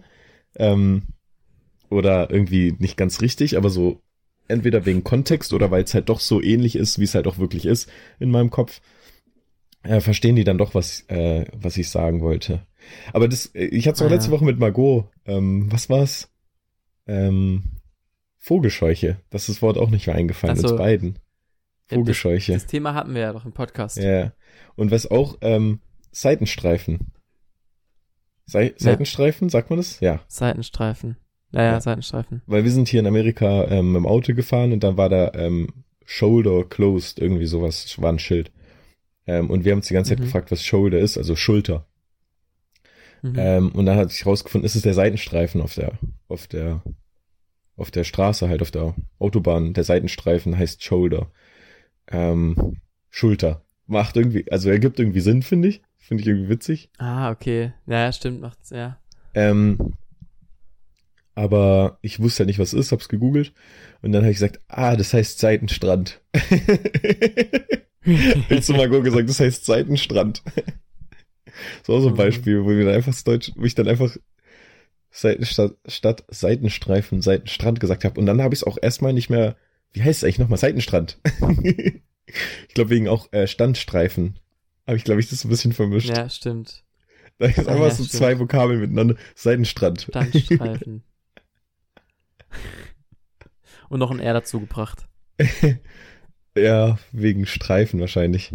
[0.57, 1.05] Ähm,
[1.89, 4.03] oder irgendwie nicht ganz richtig, aber so
[4.49, 7.39] entweder wegen Kontext oder weil es halt doch so ähnlich ist, wie es halt auch
[7.39, 8.81] wirklich ist in meinem Kopf,
[9.83, 12.67] äh, verstehen die dann doch, was, äh, was ich sagen wollte.
[13.13, 14.37] Aber das, äh, ich hatte es auch Ah, letzte ja.
[14.37, 15.09] Woche mit Margot.
[15.25, 16.31] Ähm, was war's?
[17.07, 17.65] Ähm,
[18.39, 19.19] Vogelscheuche.
[19.31, 20.69] Das ist das Wort auch nicht mehr eingefallen, so.
[20.69, 21.19] uns beiden.
[21.91, 22.53] Ja, Vogelscheuche.
[22.53, 23.99] Das Thema hatten wir ja doch im Podcast.
[23.99, 24.33] Ja.
[24.77, 25.81] Und was auch, ähm,
[26.11, 27.13] Seitenstreifen.
[28.47, 30.01] Sei Seitenstreifen, sagt man das?
[30.01, 30.21] Ja.
[30.29, 31.17] Seitenstreifen.
[31.53, 31.81] Naja, Ja.
[31.81, 32.43] Seitenstreifen.
[32.47, 35.69] Weil wir sind hier in Amerika ähm, im Auto gefahren und dann war da ähm,
[36.05, 38.51] Shoulder closed, irgendwie sowas, war ein Schild.
[39.27, 40.25] Ähm, und wir haben uns die ganze Zeit Mhm.
[40.25, 41.87] gefragt, was Shoulder ist, also Schulter.
[43.23, 43.35] Mhm.
[43.37, 45.93] Ähm, und dann hat sich rausgefunden, ist es der Seitenstreifen auf der,
[46.29, 46.83] auf der,
[47.77, 49.75] auf der Straße, halt auf der Autobahn.
[49.75, 51.31] Der Seitenstreifen heißt Shoulder.
[52.09, 52.81] Ähm,
[53.11, 53.63] Schulter.
[53.87, 55.83] Macht irgendwie, also ergibt irgendwie Sinn, finde ich.
[55.99, 56.91] Finde ich irgendwie witzig.
[56.99, 57.73] ah, okay.
[57.87, 58.99] Ja, stimmt, macht's, ja.
[59.35, 59.92] Ähm,
[61.35, 63.53] aber ich wusste ja nicht, was es ist, hab's gegoogelt.
[64.03, 66.21] Und dann habe ich gesagt, ah, das heißt Seitenstrand.
[68.49, 70.43] Jetzt zu Margot gesagt, das heißt Seitenstrand.
[71.87, 72.17] So so ein Mhm.
[72.17, 74.17] Beispiel, wo wir dann einfach das Deutsch, wo ich dann einfach
[75.11, 78.19] Seitenstadt, statt Seitenstreifen, Seitenstrand gesagt habe.
[78.19, 79.57] Und dann habe ich es auch erstmal nicht mehr,
[79.93, 80.59] wie heißt es eigentlich nochmal?
[80.59, 81.19] Seitenstrand.
[81.63, 84.39] ich glaube wegen auch äh, Standstreifen.
[84.87, 86.09] Habe ich, glaube ich, das ein bisschen vermischt.
[86.09, 86.83] Ja, stimmt.
[87.39, 88.11] Da ist Ah, einfach ja, so stimmt.
[88.13, 89.17] zwei Vokabeln miteinander.
[89.35, 90.03] Seitenstrand.
[90.03, 91.03] Standstreifen.
[93.89, 95.07] Und noch ein R dazu gebracht.
[96.55, 98.53] Ja, wegen Streifen wahrscheinlich.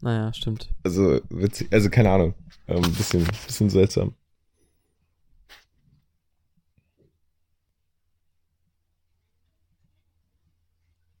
[0.00, 0.70] Naja, stimmt.
[0.82, 2.34] Also witzig, also keine Ahnung.
[2.66, 4.16] Ähm, bisschen, bisschen seltsam.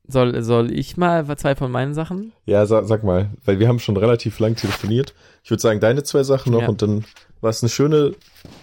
[0.08, 2.32] Soll, soll ich mal zwei von meinen Sachen?
[2.44, 5.14] Ja, sag, sag mal, weil wir haben schon relativ lang telefoniert.
[5.44, 6.68] Ich würde sagen, deine zwei Sachen noch Ja.
[6.68, 7.04] und dann
[7.40, 8.14] war es eine schöne,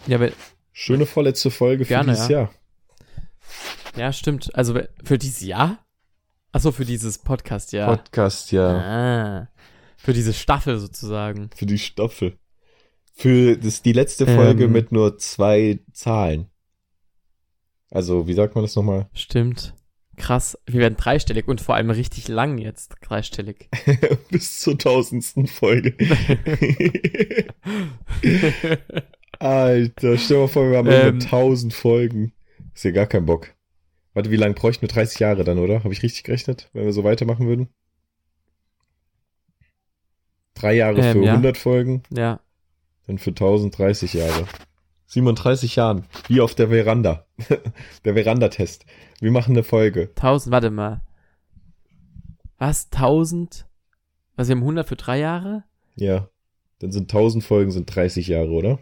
[0.05, 0.29] Ja, aber,
[0.79, 2.39] schöne vorletzte Folge für Gerne, dieses ja.
[2.39, 2.53] Jahr.
[3.97, 4.55] ja, stimmt.
[4.55, 5.77] Also für dieses Jahr?
[6.53, 7.85] Achso, für dieses Podcast, ja.
[7.93, 8.77] Podcast, ja.
[8.77, 9.49] Ah,
[9.97, 11.49] für diese Staffel sozusagen.
[11.53, 12.37] Für die Staffel.
[13.13, 14.71] Für das, die letzte Folge Ähm.
[14.71, 16.49] mit nur zwei Zahlen.
[17.91, 19.09] Also, wie sagt man das nochmal?
[19.13, 19.73] Stimmt.
[20.15, 20.57] Krass.
[20.65, 23.69] Wir werden dreistellig und vor allem richtig lang jetzt dreistellig.
[24.31, 25.95] Bis zur tausendsten Folge.
[29.39, 31.15] Alter, stell dir mal vor, wir haben Ähm.
[31.15, 32.33] über tausend Folgen.
[32.73, 33.53] Ist ja gar kein Bock.
[34.13, 35.83] Warte, wie lange bräuchten wir 30 Jahre dann, oder?
[35.83, 37.69] Habe ich richtig gerechnet, wenn wir so weitermachen würden?
[40.55, 41.33] Drei Jahre Ähm, für ja.
[41.33, 42.41] 100 Folgen, Ja.
[43.07, 44.45] dann für 1030 Jahre.
[45.05, 47.25] 37 Jahren, wie auf der Veranda.
[48.05, 48.85] der Veranda-Test.
[49.21, 50.09] Wir machen eine Folge.
[50.15, 51.01] 1000, warte mal.
[52.57, 52.89] Was?
[52.91, 53.65] 1000?
[54.35, 55.63] Was, wir haben 100 für drei Jahre?
[55.95, 56.29] Ja.
[56.79, 58.79] Dann sind 1000 Folgen, sind 30 Jahre, oder?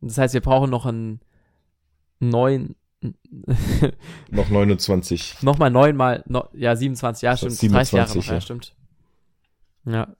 [0.00, 1.20] Das heißt, wir brauchen noch einen
[2.20, 2.76] neun,
[4.30, 5.42] Noch 29.
[5.42, 7.52] nochmal neunmal, no, ja, 27, ja, stimmt.
[7.52, 8.40] ist 30 Jahre noch, 27, ja, ja.
[8.40, 8.74] stimmt.
[9.84, 10.16] Ja.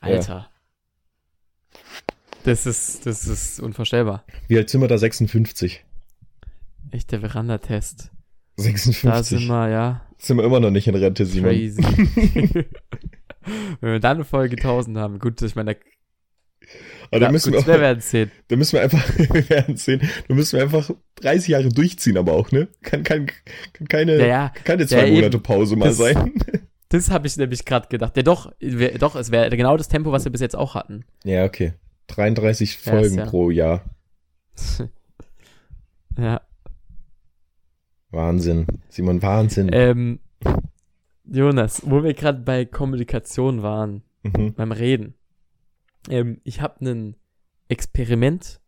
[0.00, 0.48] Alter.
[2.44, 4.24] Das ist, das ist unvorstellbar.
[4.46, 4.96] Wie alt sind wir da?
[4.96, 5.84] 56.
[6.90, 8.10] Echt der Veranda-Test.
[8.56, 9.02] 56.
[9.02, 11.50] Da sind wir, ja, sind wir immer noch nicht in Rente, Simon.
[11.50, 11.82] crazy.
[13.80, 15.80] Wenn wir dann eine Folge 1000 haben, gut, ich meine, da,
[17.10, 18.30] Aber da ja, müssen gut, wir wir werden sehen.
[18.48, 22.34] Da müssen wir einfach, wir werden sehen, da müssen wir einfach 30 Jahre durchziehen, aber
[22.34, 22.68] auch, ne?
[22.82, 23.26] Kann, kann,
[23.72, 25.16] kann keine, Ja, ja, keine Ja, zwei eben.
[25.16, 26.32] Monate Pause mal Das- sein.
[26.90, 28.16] das habe ich nämlich gerade gedacht.
[28.16, 31.04] Ja, doch, wär, doch, es wäre genau das Tempo, was wir bis jetzt auch hatten.
[31.24, 31.72] Ja, okay.
[32.08, 33.84] 33 Ja, Folgen ja- pro Jahr.
[36.18, 36.40] ja.
[38.10, 38.66] Wahnsinn.
[38.88, 39.70] Simon, Wahnsinn.
[39.72, 40.20] Ähm,
[41.24, 44.54] Jonas, wo wir gerade bei Kommunikation waren, mhm.
[44.54, 45.14] beim Reden.
[46.08, 47.16] Ähm, ich habe ein
[47.68, 48.60] Experiment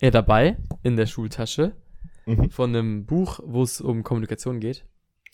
[0.00, 1.76] äh, dabei in der Schultasche
[2.26, 2.50] Mhm.
[2.50, 4.86] von einem Buch, wo es um Kommunikation geht.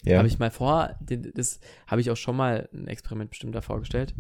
[0.05, 0.19] Ja.
[0.19, 4.15] Habe ich mal vor, das habe ich auch schon mal ein Experiment bestimmt da vorgestellt.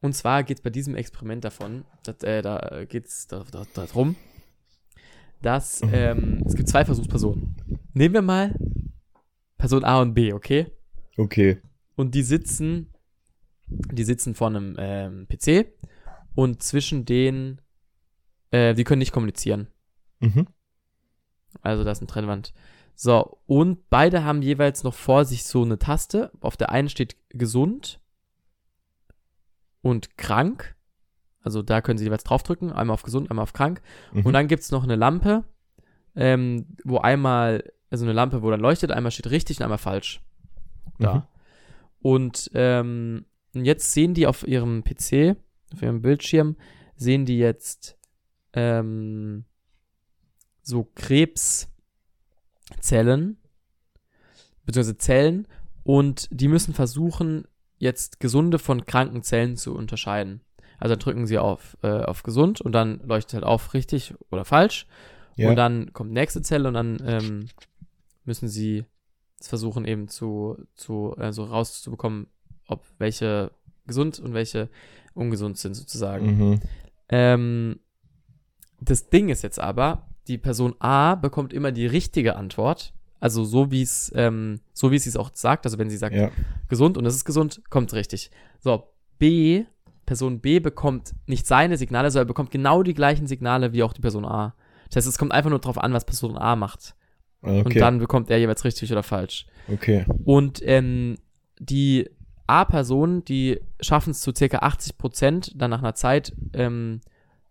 [0.00, 3.64] Und zwar geht es bei diesem Experiment davon, dass, äh, da geht es da, da,
[3.74, 4.16] darum,
[5.42, 7.56] dass ähm, es gibt zwei Versuchspersonen.
[7.94, 8.54] Nehmen wir mal
[9.58, 10.66] Person A und B, okay?
[11.16, 11.60] Okay.
[11.94, 12.92] Und die sitzen,
[13.66, 15.66] die sitzen vor einem ähm, PC
[16.34, 17.60] und zwischen denen,
[18.50, 19.68] äh, die können nicht kommunizieren.
[20.20, 20.46] Mhm.
[21.60, 22.52] Also da ist eine Trennwand.
[22.94, 26.30] So, und beide haben jeweils noch vor sich so eine Taste.
[26.40, 28.00] Auf der einen steht gesund
[29.80, 30.76] und krank.
[31.40, 32.72] Also da können sie jeweils draufdrücken.
[32.72, 33.82] Einmal auf gesund, einmal auf krank.
[34.12, 34.26] Mhm.
[34.26, 35.44] Und dann gibt es noch eine Lampe,
[36.14, 40.22] ähm, wo einmal, also eine Lampe, wo dann leuchtet, einmal steht richtig und einmal falsch.
[40.98, 41.14] Da.
[41.14, 41.22] Mhm.
[42.00, 45.36] Und ähm, und jetzt sehen die auf ihrem PC,
[45.74, 46.56] auf ihrem Bildschirm,
[46.96, 47.96] sehen die jetzt
[48.52, 49.44] ähm,
[50.62, 51.68] so Krebszellen,
[54.64, 55.48] beziehungsweise Zellen,
[55.84, 57.46] und die müssen versuchen,
[57.78, 60.40] jetzt gesunde von kranken Zellen zu unterscheiden.
[60.78, 64.44] Also dann drücken sie auf, äh, auf gesund und dann leuchtet halt auf richtig oder
[64.44, 64.86] falsch.
[65.36, 65.50] ja.
[65.50, 67.48] Und dann kommt nächste Zelle und dann ähm,
[68.24, 68.84] müssen sie
[69.40, 72.28] es versuchen eben zu, zu also rauszubekommen,
[72.68, 73.50] ob welche
[73.86, 74.68] gesund und welche
[75.14, 76.26] ungesund sind sozusagen.
[76.26, 76.60] mhm.
[77.08, 77.80] Ähm,
[78.80, 82.92] das Ding ist jetzt aber, die Person A bekommt immer die richtige Antwort.
[83.20, 86.14] Also so wie es, ähm, so wie sie es auch sagt, also wenn sie sagt
[86.16, 86.30] Ja.
[86.68, 88.30] gesund und es ist gesund, kommt richtig.
[88.60, 89.64] So, B,
[90.06, 94.00] Person B bekommt nicht seine Signale, sondern bekommt genau die gleichen Signale wie auch die
[94.00, 94.54] Person A.
[94.88, 96.96] Das heißt, es kommt einfach nur darauf an, was Person A macht.
[97.42, 97.62] Okay.
[97.62, 99.46] Und dann bekommt er jeweils richtig oder falsch.
[99.72, 100.04] okay.
[100.24, 101.16] Und ähm,
[101.60, 102.08] die
[102.46, 107.00] A-Personen, die schaffen es zu circa 80 Prozent, dann nach einer Zeit, ähm,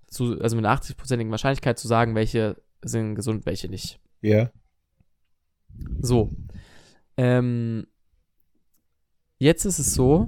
[0.07, 3.99] zu, also mit einer 80-prozentigen Wahrscheinlichkeit zu sagen, welche sind gesund, welche nicht.
[4.21, 4.51] Ja.
[5.99, 6.35] So.
[7.17, 7.87] Ähm,
[9.37, 10.27] jetzt ist es so.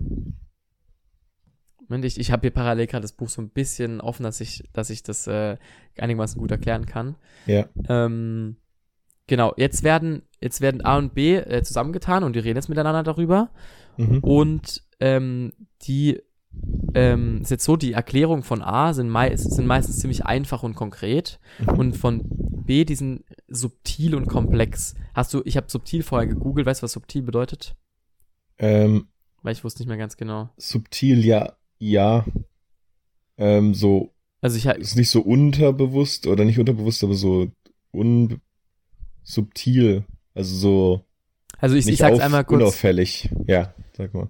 [1.87, 4.63] Moment, ich, ich habe hier parallel gerade das Buch so ein bisschen offen, dass ich,
[4.73, 5.57] dass ich das äh,
[5.97, 7.17] einigermaßen gut erklären kann.
[7.45, 7.67] Ja.
[7.89, 8.55] Ähm,
[9.27, 13.03] genau, jetzt werden, jetzt werden A und B äh, zusammengetan und die reden jetzt miteinander
[13.03, 13.51] darüber.
[13.97, 14.19] Mhm.
[14.19, 16.21] Und ähm, die
[16.93, 20.75] ähm, ist jetzt so, die Erklärungen von A sind, mei sind meistens ziemlich einfach und
[20.75, 21.39] konkret.
[21.65, 22.21] Und von
[22.65, 24.95] B, die sind subtil und komplex.
[25.13, 27.75] Hast du, ich habe subtil vorher gegoogelt, weißt du, was subtil bedeutet?
[28.59, 29.07] Ähm,
[29.41, 30.49] Weil ich wusste nicht mehr ganz genau.
[30.57, 32.25] subtil, ja, ja.
[33.37, 37.51] Ähm, so, Also ich, ist nicht so unterbewusst oder nicht unterbewusst, aber so
[37.91, 38.39] un
[39.23, 40.05] subtil.
[40.35, 41.05] Also so
[41.57, 42.61] also ich, ich sag's auf, einmal kurz.
[42.61, 43.29] unauffällig.
[43.47, 44.29] Ja, sag mal.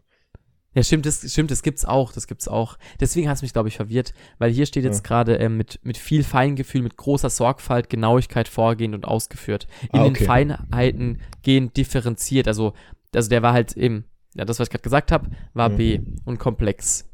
[0.76, 2.80] Ja, stimmt, das, stimmt, das gibt's auch, das gibt's auch.
[2.99, 5.07] Deswegen hat's mich, glaube ich, verwirrt, weil hier steht jetzt Ja.
[5.07, 9.68] gerade ähm, mit, mit viel Feingefühl, mit großer Sorgfalt, Genauigkeit vorgehend und ausgeführt.
[9.93, 10.26] In Ah, den okay.
[10.26, 12.47] Feinheiten gehen differenziert.
[12.47, 12.74] Also,
[13.14, 15.78] also der war halt eben, ja, das, was ich gerade gesagt habe, war Mhm.
[15.78, 17.07] B und komplex.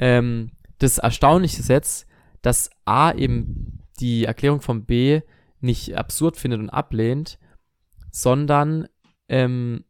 [0.00, 2.08] Ähm, das Erstaunliche ist jetzt,
[2.42, 5.20] dass A eben die Erklärung von B
[5.60, 7.38] nicht absurd findet und ablehnt,
[8.10, 8.88] sondern
[9.28, 9.84] ähm,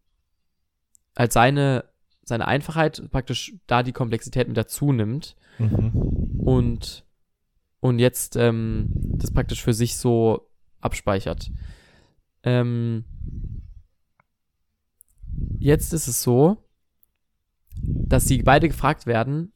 [1.21, 1.85] als seine,
[2.23, 5.91] seine Einfachheit praktisch da die Komplexität mit dazu nimmt Mhm.
[6.39, 7.05] und,
[7.81, 10.49] und jetzt ähm, das praktisch für sich so
[10.81, 11.51] abspeichert.
[12.43, 13.05] Ähm,
[15.59, 16.57] jetzt ist es so,
[17.83, 19.53] dass sie beide gefragt werden,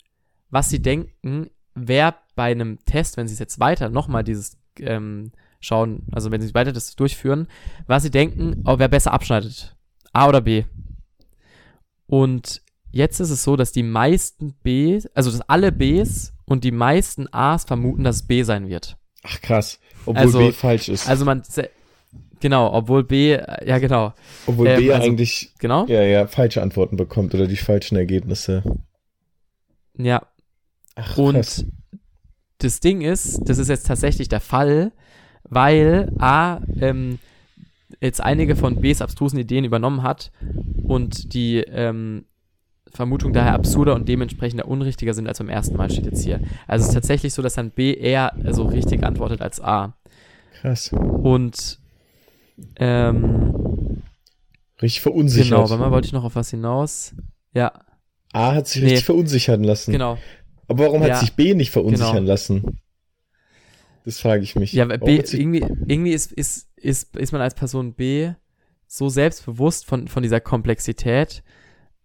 [0.50, 5.32] was sie denken, wer bei einem Test, wenn sie es jetzt weiter nochmal dieses ähm,
[5.60, 7.48] schauen, also wenn sie weiter das durchführen,
[7.86, 9.74] was sie denken, oh, wer besser abschneidet.
[10.12, 10.64] A oder B.
[12.22, 12.62] Und
[12.92, 17.26] jetzt ist es so, dass die meisten B, also dass alle Bs und die meisten
[17.32, 18.96] As vermuten, dass es B sein wird.
[19.24, 19.80] Ach krass.
[20.06, 21.08] Obwohl Also- B falsch ist.
[21.08, 21.42] Also man,
[22.40, 24.12] genau, obwohl B, äh, ja genau,
[24.46, 28.62] Obwohl ähm, B also- eigentlich genau, ja, ja, falsche Antworten bekommt oder die falschen Ergebnisse.
[29.98, 30.22] ja.
[30.96, 31.64] Ach, Und krass.
[32.58, 34.92] das Ding ist, das ist jetzt tatsächlich der Fall,
[35.42, 37.18] weil A, ähm,
[38.04, 40.30] jetzt einige von Bs abstrusen Ideen übernommen hat
[40.84, 42.24] und die ähm,
[42.92, 46.40] Vermutung daher absurder und dementsprechend unrichtiger sind als beim ersten Mal steht jetzt hier.
[46.68, 49.96] Also es ist tatsächlich so, dass dann B eher so richtig antwortet als A.
[50.60, 50.92] Krass.
[50.92, 51.78] Und
[52.76, 54.02] ähm,
[54.80, 55.48] Richtig verunsichert.
[55.50, 57.14] genau, warte mal wollte ich noch auf was hinaus?
[57.52, 57.72] Ja,
[58.32, 58.88] A hat sich Nee.
[58.90, 59.92] richtig verunsichern lassen.
[59.92, 60.18] genau.
[60.66, 62.28] Aber warum hat Ja, sich B nicht verunsichern genau.
[62.28, 62.80] lassen?
[64.04, 64.72] Das frage ich mich.
[64.72, 68.30] Ja, Warum B, hat irgendwie, irgendwie ist, ist, ist, ist man als Person B
[68.86, 71.42] so selbstbewusst von, von dieser Komplexität.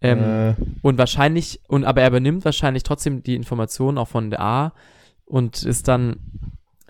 [0.00, 4.40] Ähm, äh, Und wahrscheinlich, und aber er übernimmt wahrscheinlich trotzdem die Informationen auch von der
[4.40, 4.72] A
[5.26, 6.16] und ist dann,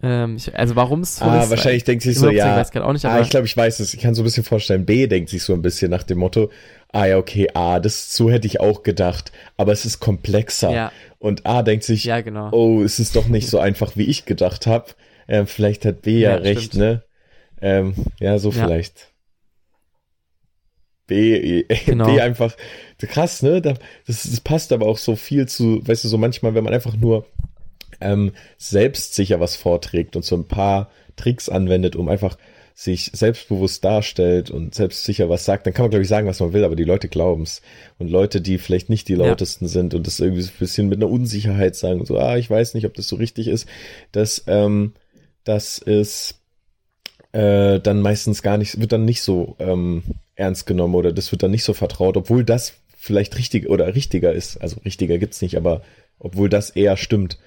[0.03, 2.61] ähm, ich, also warum es so ah, ist, wahrscheinlich denkt sich ich so, weiß ja.
[2.62, 3.93] ich grad auch nicht, Ah, aber ich glaube, ich weiß es.
[3.93, 4.86] Ich kann so ein bisschen vorstellen.
[4.86, 6.51] B denkt sich so ein bisschen nach dem Motto,
[6.93, 10.70] ah ja, okay, A, das so hätte ich auch gedacht, aber es ist komplexer.
[10.70, 12.51] ja, Und A denkt sich, ja, genau.
[12.53, 14.86] oh, es ist doch nicht so einfach, wie ich gedacht habe.
[15.28, 16.74] Ähm, vielleicht hat B ja, Ja, recht, stimmt.
[16.82, 17.03] ne?
[17.61, 18.64] Ähm, ja, so Ja.
[18.64, 19.12] vielleicht.
[21.06, 22.06] B, Genau.
[22.06, 22.56] B einfach
[22.98, 23.61] krass, ne?
[23.61, 23.74] Da,
[24.06, 26.96] das, das passt aber auch so viel zu, weißt du, so manchmal, wenn man einfach
[26.96, 27.26] nur
[28.00, 32.38] ähm, selbstsicher was vorträgt und so ein paar Tricks anwendet, um einfach
[32.74, 36.54] sich selbstbewusst darstellt und selbstsicher was sagt, dann kann man, glaube ich, sagen, was man
[36.54, 37.61] will, aber die Leute glauben's.
[37.98, 39.18] Und Leute, die vielleicht nicht die Ja.
[39.26, 42.48] lautesten sind und das irgendwie so ein bisschen mit einer Unsicherheit sagen, so, ah, ich
[42.48, 43.68] weiß nicht, ob das so richtig ist,
[44.12, 44.94] das, ähm,
[45.44, 46.39] das ist
[47.33, 50.03] äh, dann meistens gar nicht, wird dann nicht so ähm,
[50.35, 54.33] ernst genommen oder das wird dann nicht so vertraut, obwohl das vielleicht richtig oder richtiger
[54.33, 54.59] ist.
[54.59, 55.83] Also richtiger gibt's nicht, aber
[56.18, 57.39] obwohl das eher stimmt.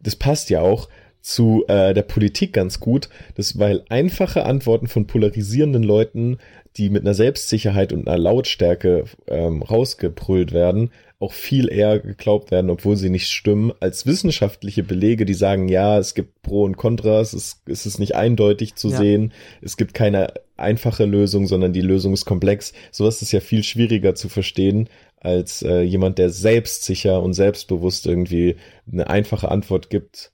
[0.00, 0.88] Das passt ja auch
[1.20, 6.38] zu äh, der Politik ganz gut, das, weil einfache Antworten von polarisierenden Leuten,
[6.76, 12.70] die mit einer Selbstsicherheit und einer Lautstärke ähm, rausgebrüllt werden, auch viel eher geglaubt werden,
[12.70, 17.32] obwohl sie nicht stimmen, als wissenschaftliche Belege, die sagen, ja, es gibt Pro und Kontras,
[17.32, 18.98] es, es ist nicht eindeutig zu Ja.
[18.98, 22.72] sehen, es gibt keine einfache Lösung, sondern die Lösung ist komplex.
[22.92, 24.88] Sowas ist ja viel schwieriger zu verstehen,
[25.20, 28.54] als äh, jemand, der selbstsicher und selbstbewusst irgendwie
[28.90, 30.30] eine einfache Antwort gibt.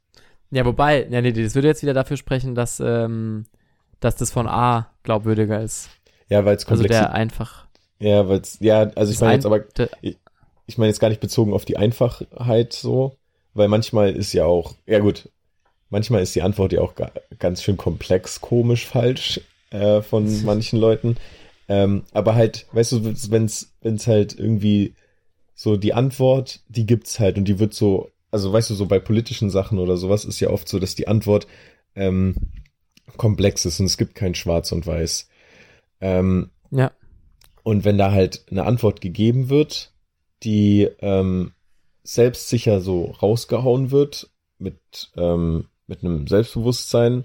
[0.51, 3.45] Ja, wobei, ja, nee, das würde jetzt wieder dafür sprechen, dass, ähm,
[4.01, 5.89] dass das von A glaubwürdiger ist.
[6.28, 7.66] Ja, weil es Also komplex der einfach.
[7.99, 9.89] Ja, weil ja, also ich meine ein- jetzt aber, der,
[10.67, 13.17] ich meine jetzt gar nicht bezogen auf die Einfachheit so,
[13.53, 15.29] weil manchmal ist ja auch, ja gut,
[15.91, 19.41] manchmal ist die Antwort ja auch ga, ganz schön komplex, komisch, falsch
[19.71, 21.17] äh, von manchen Leuten.
[21.69, 24.95] Ähm, aber halt, weißt du, wenn's wenn's halt irgendwie
[25.55, 28.99] so die Antwort, die gibt's halt und die wird so, also weißt du, so bei
[28.99, 31.47] politischen Sachen oder sowas ist ja oft so, dass die Antwort
[31.95, 32.35] ähm,
[33.17, 35.29] komplex ist und es gibt kein Schwarz und Weiß.
[36.01, 36.91] Ähm, ja,
[37.65, 39.93] und wenn da halt eine Antwort gegeben wird,
[40.45, 41.53] die ähm,
[42.03, 44.78] selbstsicher so rausgehauen wird, mit,
[45.16, 47.24] ähm, mit einem Selbstbewusstsein,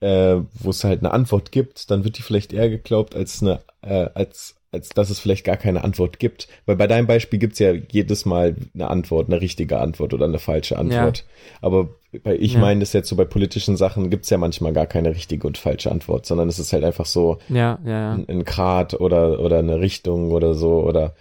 [0.00, 3.60] äh, wo es halt eine Antwort gibt, dann wird die vielleicht eher geglaubt, als eine,
[3.82, 6.48] äh, als, als dass es vielleicht gar keine Antwort gibt.
[6.66, 10.38] Weil bei deinem Beispiel gibt's ja jedes Mal eine Antwort, eine richtige Antwort oder eine
[10.38, 11.24] falsche Antwort.
[11.60, 11.90] Aber
[12.22, 12.60] bei, ich Ja.
[12.60, 15.90] meine das jetzt so bei politischen Sachen gibt's ja manchmal gar keine richtige und falsche
[15.90, 18.12] Antwort, sondern es ist halt einfach so, ja, ja, ja.
[18.14, 21.14] ein, ein Grad oder, oder eine Richtung oder so oder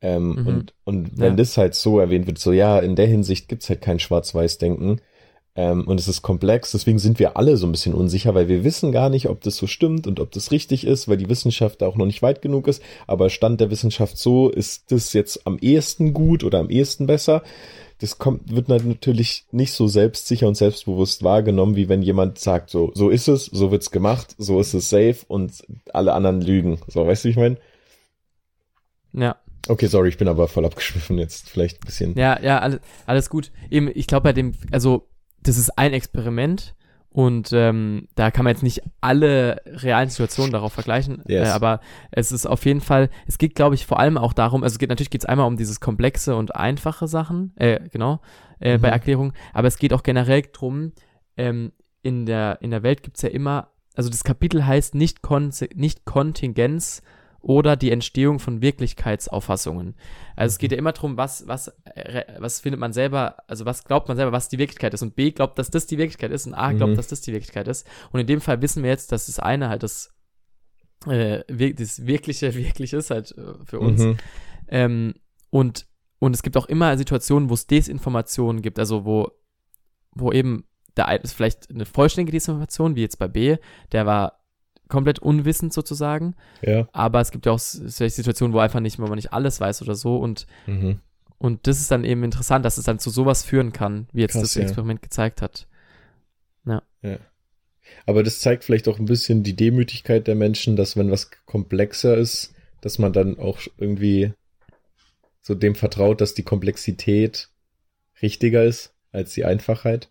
[0.00, 0.46] ähm, Mhm.
[0.46, 1.36] und, und wenn Ja.
[1.36, 5.00] das halt so erwähnt wird, so ja, in der Hinsicht gibt's halt kein Schwarz-Weiß-Denken
[5.56, 8.62] ähm, und es ist komplex, deswegen sind wir alle so ein bisschen unsicher, weil wir
[8.64, 11.82] wissen gar nicht, ob das so stimmt und ob das richtig ist, weil die Wissenschaft
[11.82, 15.46] da auch noch nicht weit genug ist, aber Stand der Wissenschaft so, ist das jetzt
[15.46, 17.42] am ehesten gut oder am ehesten besser?
[18.00, 22.92] Das kommt, wird natürlich nicht so selbstsicher und selbstbewusst wahrgenommen, wie wenn jemand sagt, so,
[22.94, 25.50] so ist es, so wird's gemacht, so ist es safe und
[25.92, 26.78] alle anderen lügen.
[26.86, 27.56] So, weißt du, wie ich meine?
[29.12, 29.36] ja.
[29.68, 32.14] Okay, sorry, ich bin aber voll abgeschwiffen jetzt, vielleicht ein bisschen.
[32.18, 33.50] Ja, ja, alles, alles gut.
[33.70, 35.08] Eben, ich glaube bei dem, also
[35.42, 36.74] das ist ein Experiment
[37.10, 41.48] und ähm, da kann man jetzt nicht alle realen Situationen darauf vergleichen, Yes.
[41.48, 44.62] äh, aber es ist auf jeden Fall, es geht glaube ich vor allem auch darum,
[44.62, 48.20] also es geht natürlich geht es einmal um dieses komplexe und einfache Sachen, äh, genau,
[48.60, 48.92] äh, bei Mhm.
[48.92, 50.92] Erklärung, aber es geht auch generell drum,
[51.36, 55.50] ähm, in der, in der Welt gibt's ja immer, also das Kapitel heißt nicht, Kon
[55.74, 57.02] nicht Kontingenz
[57.40, 59.94] oder die Entstehung von Wirklichkeitsauffassungen.
[60.36, 63.84] Also es geht ja immer darum, was, was, äh, was findet man selber, also was
[63.84, 65.02] glaubt man selber, was die Wirklichkeit ist.
[65.02, 66.96] Und B glaubt, dass das die Wirklichkeit ist und A glaubt, Mhm.
[66.96, 67.86] dass das die Wirklichkeit ist.
[68.12, 70.12] Und in dem Fall wissen wir jetzt, dass das eine halt das,
[71.06, 74.00] äh, wir- das Wirkliche wirklich ist halt äh, für uns.
[74.02, 74.16] Mhm.
[74.68, 75.14] Ähm,
[75.50, 75.86] und,
[76.18, 79.30] und es gibt auch immer Situationen, wo es Desinformationen gibt, also wo,
[80.12, 80.64] wo eben
[80.96, 83.56] der eine ist vielleicht eine vollständige Desinformation, wie jetzt bei B,
[83.92, 84.37] der war
[84.88, 86.88] komplett unwissend sozusagen, Ja.
[86.92, 89.94] aber es gibt ja auch Situationen, wo einfach nicht, wo man nicht alles weiß oder
[89.94, 91.00] so und, Mhm.
[91.38, 94.32] und das ist dann eben interessant, dass es dann zu sowas führen kann, wie jetzt
[94.32, 94.62] Krass, das ja.
[94.62, 95.66] Experiment gezeigt hat.
[98.04, 102.16] Aber das zeigt vielleicht auch ein bisschen die Demütigkeit der Menschen, dass wenn was komplexer
[102.18, 104.32] ist, dass man dann auch irgendwie
[105.40, 107.48] so dem vertraut, dass die Komplexität
[108.20, 110.10] richtiger ist als die Einfachheit.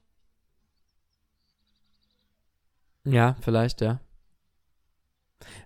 [3.03, 3.99] Ja, vielleicht, ja.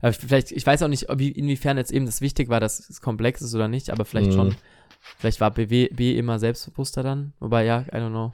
[0.02, 3.02] Aber vielleicht, ich weiß auch nicht, wie, inwiefern jetzt eben das wichtig war, dass es
[3.02, 4.36] komplex ist oder nicht, aber vielleicht Mhm.
[4.36, 4.56] schon.
[5.18, 7.34] Vielleicht war BW, B immer selbstbewusster dann.
[7.40, 8.34] Wobei, ja, I don't know.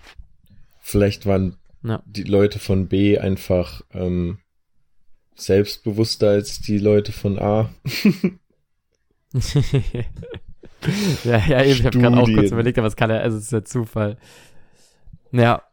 [0.80, 2.02] Vielleicht waren Ja.
[2.06, 4.40] die Leute von B einfach ähm,
[5.36, 7.70] selbstbewusster als die Leute von A.
[11.24, 13.44] ja, ja, eben, ich habe gerade auch kurz überlegt, aber es kann ja, also es
[13.46, 14.18] ist ja Zufall.
[15.32, 15.64] Ja.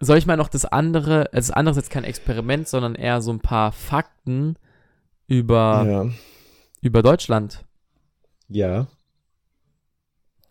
[0.00, 3.20] Soll ich mal noch das andere, also das andere ist jetzt kein Experiment, sondern eher
[3.20, 4.56] so ein paar Fakten
[5.28, 6.10] über, Ja.
[6.80, 7.64] über Deutschland.
[8.48, 8.88] Ja.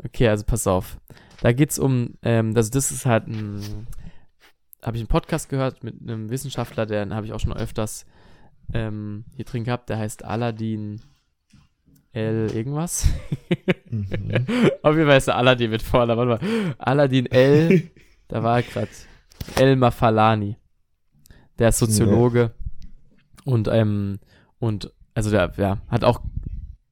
[0.03, 0.99] Okay, also pass auf.
[1.41, 3.87] Da geht's um, ähm, also das ist halt ein,
[4.83, 8.05] habe ich einen Podcast gehört mit einem Wissenschaftler, den habe ich auch schon öfters
[8.73, 11.01] ähm, hier drin gehabt, der heißt Aladdin
[12.13, 13.07] L irgendwas.
[13.89, 14.07] Mhm.
[14.83, 16.75] Auf jeden Fall ist der Aladdin mit vorne, warte mal.
[16.77, 17.89] Aladdin L,
[18.27, 18.89] da war er gerade.
[19.55, 20.57] El Mafalani.
[21.59, 22.51] Der ist Soziologe
[23.45, 24.19] und, ähm,
[24.59, 26.21] und, also der, ja, hat auch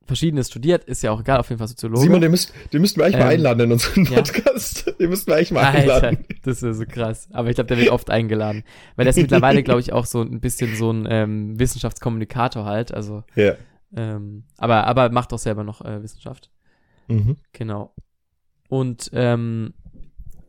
[0.07, 2.01] verschiedenes studiert, ist ja auch egal, auf jeden Fall Soziologe.
[2.01, 4.16] Simon, den, müsst, den müssten wir eigentlich mal Ähm, einladen in unseren ja.
[4.22, 4.93] Podcast.
[4.99, 6.26] Den müssten wir eigentlich mal Alter, einladen.
[6.43, 7.28] das ist so krass.
[7.34, 8.63] Aber ich glaube, der wird oft eingeladen.
[8.95, 12.93] Weil der ist mittlerweile, glaube ich, auch so ein bisschen so ein ähm, Wissenschaftskommunikator halt.
[12.93, 13.55] Also, Ja.
[13.95, 16.51] ähm, aber, aber macht auch selber noch äh, Wissenschaft.
[17.07, 17.38] Mhm.
[17.53, 17.95] Genau.
[18.70, 19.74] Und ähm,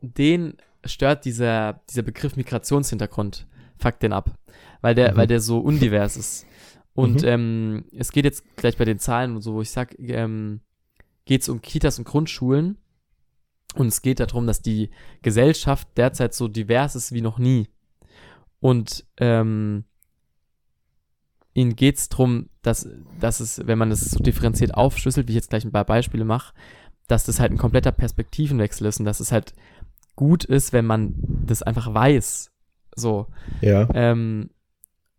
[0.02, 0.54] den
[0.84, 3.46] stört dieser, dieser Begriff Migrationshintergrund.
[3.78, 4.34] Fuck den ab.
[4.82, 5.16] Weil der, Mhm.
[5.16, 6.46] weil der so undivers ist.
[6.96, 7.28] Und Mhm.
[7.28, 10.60] ähm, es geht jetzt gleich bei den Zahlen und so, wo ich sag, ähm,
[11.26, 12.78] geht es um Kitas und Grundschulen.
[13.74, 14.90] Und es geht darum, dass die
[15.22, 17.68] Gesellschaft derzeit so divers ist wie noch nie.
[18.60, 19.84] Und ähm,
[21.52, 22.88] ihnen geht es darum, dass,
[23.20, 26.24] dass es, wenn man es so differenziert aufschlüsselt, wie ich jetzt gleich ein paar Beispiele
[26.24, 26.54] mache,
[27.06, 29.54] dass das halt ein kompletter Perspektivenwechsel ist und dass es halt
[30.16, 31.14] gut ist, wenn man
[31.46, 32.50] das einfach weiß.
[32.94, 33.26] So.
[33.60, 33.86] Ja.
[33.94, 34.50] Ähm,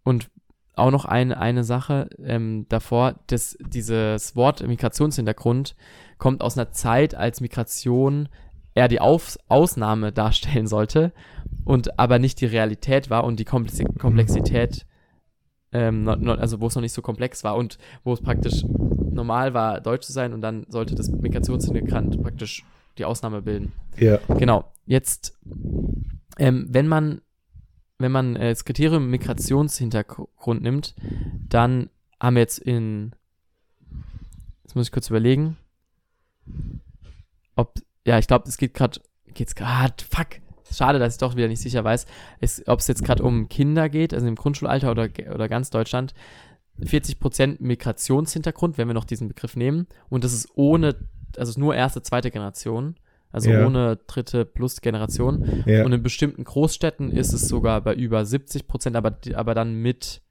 [0.03, 0.31] und
[0.77, 5.75] auch noch eine, eine Sache ähm, davor, dass dieses Wort Migrationshintergrund
[6.17, 8.29] kommt aus einer Zeit, als Migration
[8.75, 11.11] eher die Auf Ausnahme darstellen sollte
[11.65, 14.85] und aber nicht die Realität war und die Komplex Komplexität,
[15.71, 18.63] ähm, no, no, also wo es noch nicht so komplex war und wo es praktisch
[19.11, 22.63] normal war, deutsch zu sein und dann sollte das Migrationshintergrund praktisch
[22.97, 23.73] die Ausnahme bilden.
[23.97, 24.19] Ja.
[24.37, 24.71] Genau.
[24.85, 25.37] Jetzt,
[26.37, 27.21] ähm, wenn man,
[27.99, 30.95] wenn man äh, das Kriterium Migrationshintergrund nimmt,
[31.49, 31.89] dann
[32.19, 33.15] haben wir jetzt in,
[34.63, 35.57] jetzt muss ich kurz überlegen,
[37.55, 37.73] ob,
[38.05, 38.99] ja, ich glaube, es geht gerade,
[39.33, 40.27] geht's gerade, fuck,
[40.71, 42.05] schade, dass ich doch wieder nicht sicher weiß,
[42.67, 46.13] ob es jetzt gerade um Kinder geht, also im Grundschulalter oder, oder ganz Deutschland,
[46.81, 50.95] 40% Migrationshintergrund, wenn wir noch diesen Begriff nehmen, und das ist ohne,
[51.35, 52.95] also nur erste, zweite Generation,
[53.31, 53.65] also Ja.
[53.65, 55.63] ohne dritte plus Generation.
[55.65, 55.85] Ja.
[55.85, 60.21] Und in bestimmten Großstädten ist es sogar bei über 70 Prozent, aber, aber dann mit,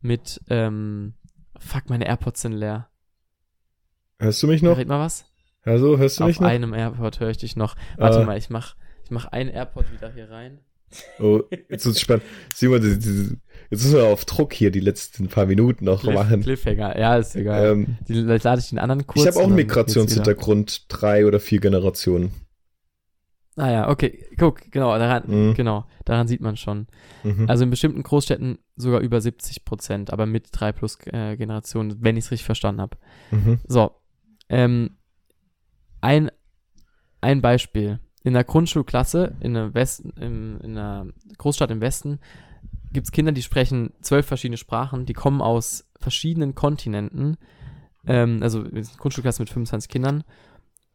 [0.00, 1.14] mit, ähm,
[1.58, 2.88] fuck, meine AirPods sind leer.
[4.18, 4.76] Hörst du mich noch?
[4.78, 5.24] Red mal was?
[5.64, 6.48] Also, hörst du mich Auf noch?
[6.48, 7.76] einem AirPod höre ich dich noch.
[7.96, 8.24] Warte Ah.
[8.24, 8.74] mal, ich mach,
[9.04, 10.58] ich mach einen AirPod wieder hier rein.
[11.18, 12.24] Oh, jetzt ist spannend.
[12.54, 13.06] Simon, jetzt
[13.70, 16.42] müssen wir auf Druck hier die letzten paar Minuten noch Cliff, machen.
[16.42, 17.72] Cliffhanger, ja, ist egal.
[17.72, 19.22] Ähm, Die, vielleicht lade ich den anderen kurz.
[19.22, 19.54] ich habe auch einen.
[19.56, 22.32] Migrationshintergrund, drei oder vier Generationen.
[23.56, 25.54] Ah ja, okay, guck, genau, daran, Mhm.
[25.54, 26.86] genau, daran sieht man schon.
[27.22, 27.50] Mhm.
[27.50, 32.16] Also in bestimmten Großstädten sogar über 70 Prozent, aber mit drei plus äh, Generationen, wenn
[32.16, 32.96] ich es richtig verstanden habe.
[33.30, 33.60] mhm.
[33.68, 33.90] So,
[34.48, 34.96] ähm,
[36.00, 36.30] ein,
[37.20, 38.00] ein Beispiel.
[38.24, 41.06] In der Grundschulklasse in der, Westen, im, in einer
[41.38, 42.20] Großstadt im Westen
[42.92, 47.36] gibt es Kinder, die sprechen zwölf verschiedene Sprachen, die kommen aus verschiedenen Kontinenten.
[48.06, 48.64] Ähm, also
[48.98, 50.24] Grundschulklasse mit 25 Kindern.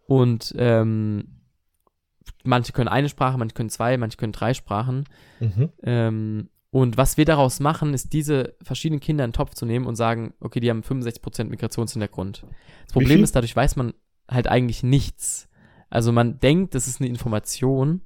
[0.05, 1.41] Und ähm,
[2.43, 5.05] manche können eine Sprache, manche können zwei, manche können drei Sprachen.
[5.39, 5.69] Mhm.
[5.84, 9.86] Ähm, Und was wir daraus machen, ist diese verschiedenen Kinder in den Topf zu nehmen
[9.86, 12.43] und sagen, okay, die haben 65% Migrationshintergrund.
[12.86, 13.93] Das Problem ist, dadurch weiß man
[14.30, 15.49] halt eigentlich nichts.
[15.89, 18.01] Also man denkt, das ist eine Information,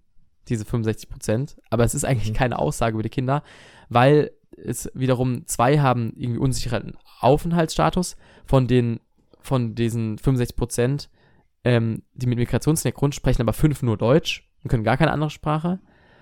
[0.48, 2.36] diese 65%, aber es ist eigentlich Mhm.
[2.36, 3.44] keine Aussage über die Kinder,
[3.90, 9.00] weil es wiederum zwei haben irgendwie unsicheren Aufenthaltsstatus von den,
[9.40, 11.10] von diesen 65%,
[11.64, 15.80] ähm, die mit Migrationshintergrund sprechen, aber fünf nur Deutsch und können gar keine andere Sprache.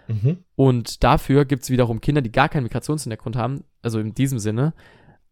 [0.08, 0.44] Mhm.
[0.56, 4.74] Und dafür gibt es wiederum Kinder, die gar keinen Migrationshintergrund haben, also in diesem Sinne,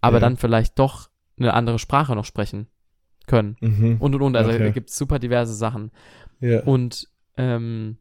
[0.01, 0.21] aber Ja.
[0.21, 1.09] dann vielleicht doch
[1.39, 2.67] eine andere Sprache noch sprechen
[3.27, 3.55] können.
[3.61, 3.97] Mhm.
[3.99, 4.35] Und und und.
[4.35, 4.59] Also Okay.
[4.63, 5.91] da gibt es super diverse Sachen.
[6.39, 6.61] ja.
[6.63, 7.07] Und,
[7.37, 7.97] ähm,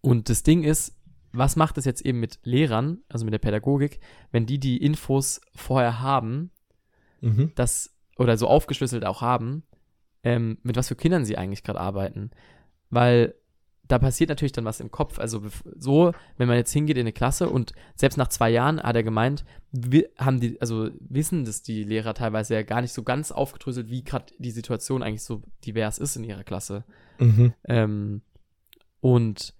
[0.00, 0.98] und das Ding ist,
[1.32, 4.00] was macht es jetzt eben mit Lehrern, also mit der Pädagogik,
[4.32, 6.50] wenn die die Infos vorher haben,
[7.22, 7.52] Mhm.
[7.54, 9.62] das oder so aufgeschlüsselt auch haben,
[10.24, 12.30] ähm, mit was für Kindern sie eigentlich gerade arbeiten.
[12.90, 13.34] Weil
[13.92, 15.18] da passiert natürlich dann was im Kopf.
[15.18, 15.42] Also
[15.76, 19.02] so, wenn man jetzt hingeht in eine Klasse und selbst nach zwei Jahren hat er
[19.02, 23.32] gemeint, wir haben die, also wissen das die Lehrer teilweise ja gar nicht so ganz
[23.32, 26.84] aufgedröselt, wie gerade die Situation eigentlich so divers ist in ihrer Klasse.
[27.18, 27.52] Mhm.
[27.64, 28.22] Ähm,
[29.00, 29.54] und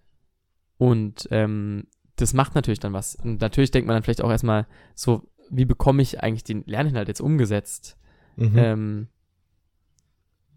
[0.78, 3.14] und ähm, das macht natürlich dann was.
[3.16, 7.08] Und natürlich denkt man dann vielleicht auch erstmal so, wie bekomme ich eigentlich den Lerninhalt
[7.08, 7.98] jetzt umgesetzt?
[8.36, 8.52] Mhm.
[8.56, 9.08] Ähm,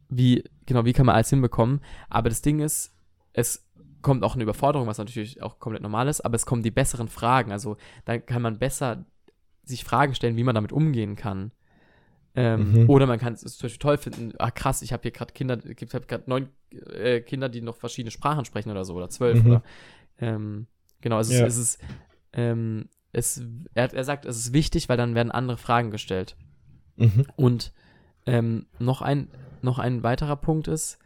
[0.08, 1.82] wie, genau, wie kann man alles hinbekommen?
[2.10, 2.94] Aber das Ding ist,
[3.34, 3.65] es
[4.06, 7.08] kommt auch eine Überforderung, was natürlich auch komplett normal ist, aber es kommen die besseren
[7.08, 7.52] Fragen.
[7.52, 7.76] Also
[8.06, 9.04] da kann man besser
[9.64, 11.52] sich Fragen stellen, wie man damit umgehen kann.
[12.36, 12.90] Ähm, Mhm.
[12.90, 15.58] Oder man kann es zum Beispiel toll finden, ah krass, ich habe hier gerade Kinder,
[15.66, 16.50] ich habe gerade neun
[16.94, 19.44] äh, Kinder, die noch verschiedene Sprachen sprechen oder so, oder zwölf.
[19.44, 19.50] Mhm.
[19.50, 19.64] Oder,
[20.20, 20.68] ähm,
[21.02, 21.48] genau, also Ja.
[21.48, 21.82] es, es ist,
[22.34, 23.42] ähm, es,
[23.74, 26.36] er, er sagt, es ist wichtig, weil dann werden andere Fragen gestellt.
[26.98, 27.26] Mhm.
[27.38, 27.74] Und
[28.28, 29.30] ähm, noch, ein,
[29.64, 31.00] noch ein weiterer Punkt ist,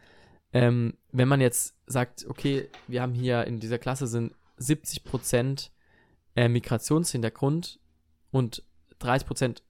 [0.52, 5.70] ähm, wenn man jetzt sagt, okay, wir haben hier in dieser Klasse sind 70 Prozent
[6.36, 7.78] äh, Migrationshintergrund
[8.30, 8.62] und
[8.98, 9.62] 30 Prozent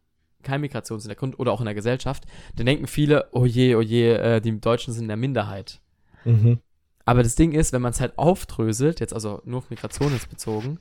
[0.43, 2.25] kein Migrationshintergrund oder auch in der Gesellschaft,
[2.57, 5.81] dann denken viele, oh je, oh je, äh, die Deutschen sind in der Minderheit.
[6.25, 6.61] Mhm.
[7.05, 10.31] Aber das Ding ist, wenn man es halt aufdröselt, jetzt also nur auf Migration jetzt
[10.31, 10.79] bezogen,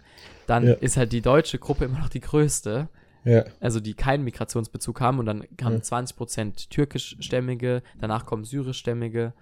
[0.47, 0.73] dann Ja.
[0.73, 2.87] ist halt die deutsche Gruppe immer noch die größte
[3.25, 3.45] Ja.
[3.59, 5.81] also die keinen Migrationsbezug haben und dann haben Ja.
[5.81, 9.33] 20% türkischstämmige, danach kommen syrischstämmige.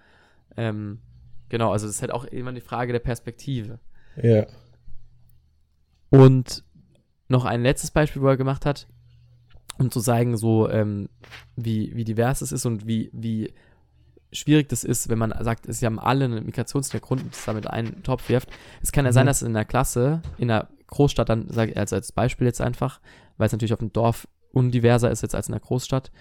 [0.58, 1.00] Ähm,
[1.50, 3.80] genau, also das ist halt auch immer die Frage der Perspektive.
[4.22, 4.46] Ja.
[6.10, 6.64] Und
[7.28, 8.88] noch ein letztes Beispiel, wo er gemacht hat,
[9.78, 11.10] um zu zeigen, so ähm,
[11.56, 13.54] wie, wie divers es ist und wie, wie
[14.32, 17.72] schwierig das ist, wenn man sagt, sie haben alle einen Migrationshintergrund und das damit in
[17.72, 18.50] einen Topf wirft.
[18.82, 19.16] Es kann ja Mhm.
[19.16, 22.62] sein, dass in der Klasse, in der Großstadt, dann sage ich also als Beispiel jetzt
[22.62, 23.02] einfach,
[23.38, 26.12] weil es natürlich auf dem Dorf undiverser ist jetzt als in der Großstadt,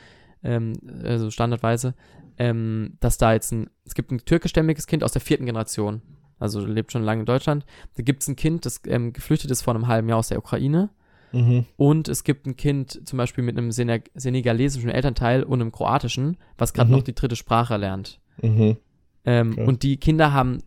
[0.43, 0.74] ähm,
[1.05, 1.95] also standardweise,
[2.39, 6.03] ähm, dass da jetzt ein, es gibt ein türkischstämmiges Kind aus der vierten Generation,
[6.39, 7.64] also lebt schon lange in Deutschland.
[7.97, 10.39] Da gibt es ein Kind, das ähm, geflüchtet ist vor einem halben Jahr aus der
[10.39, 10.91] Ukraine.
[11.32, 11.64] Mhm.
[11.76, 16.37] Und es gibt ein Kind zum Beispiel mit einem Sene senegalesischen Elternteil und einem kroatischen,
[16.57, 16.97] was gerade Mhm.
[16.97, 18.20] noch die dritte Sprache lernt.
[18.43, 18.76] Mhm.
[19.24, 19.64] Ähm, Okay.
[19.64, 20.62] Und die Kinder haben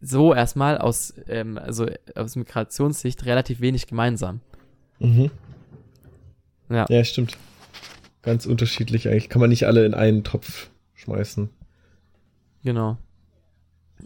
[0.00, 4.40] so erstmal aus, ähm, also aus Migrationssicht relativ wenig gemeinsam.
[4.98, 5.30] Mhm.
[6.68, 6.86] Ja.
[6.88, 7.36] Ja, stimmt.
[8.22, 9.28] Ganz unterschiedlich eigentlich.
[9.28, 10.70] Kann man nicht alle in einen Topf
[11.04, 11.48] schmeißen.
[12.62, 12.98] Genau.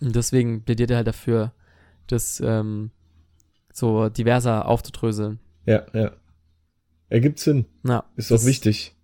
[0.01, 1.53] Und deswegen plädiert er halt dafür,
[2.07, 2.91] das ähm,
[3.73, 5.39] so diverser aufzudröseln.
[5.67, 6.13] Ja, ja.
[7.09, 7.67] Ergibt Sinn.
[7.87, 8.95] Ja, Ist auch wichtig.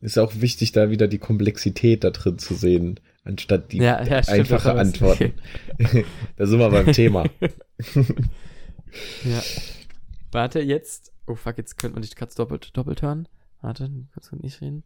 [0.00, 4.22] Ist auch wichtig, da wieder die Komplexität da drin zu sehen, anstatt die Ja, ja,
[4.22, 5.34] stimmt, einfache war- Antworten.
[6.36, 7.24] da sind wir beim Thema.
[9.24, 9.42] Ja.
[10.32, 11.12] Warte, jetzt.
[11.26, 13.28] Oh fuck, jetzt könnte man dich gerade doppelt, doppelt hören.
[13.60, 14.84] Warte, kannst du nicht reden.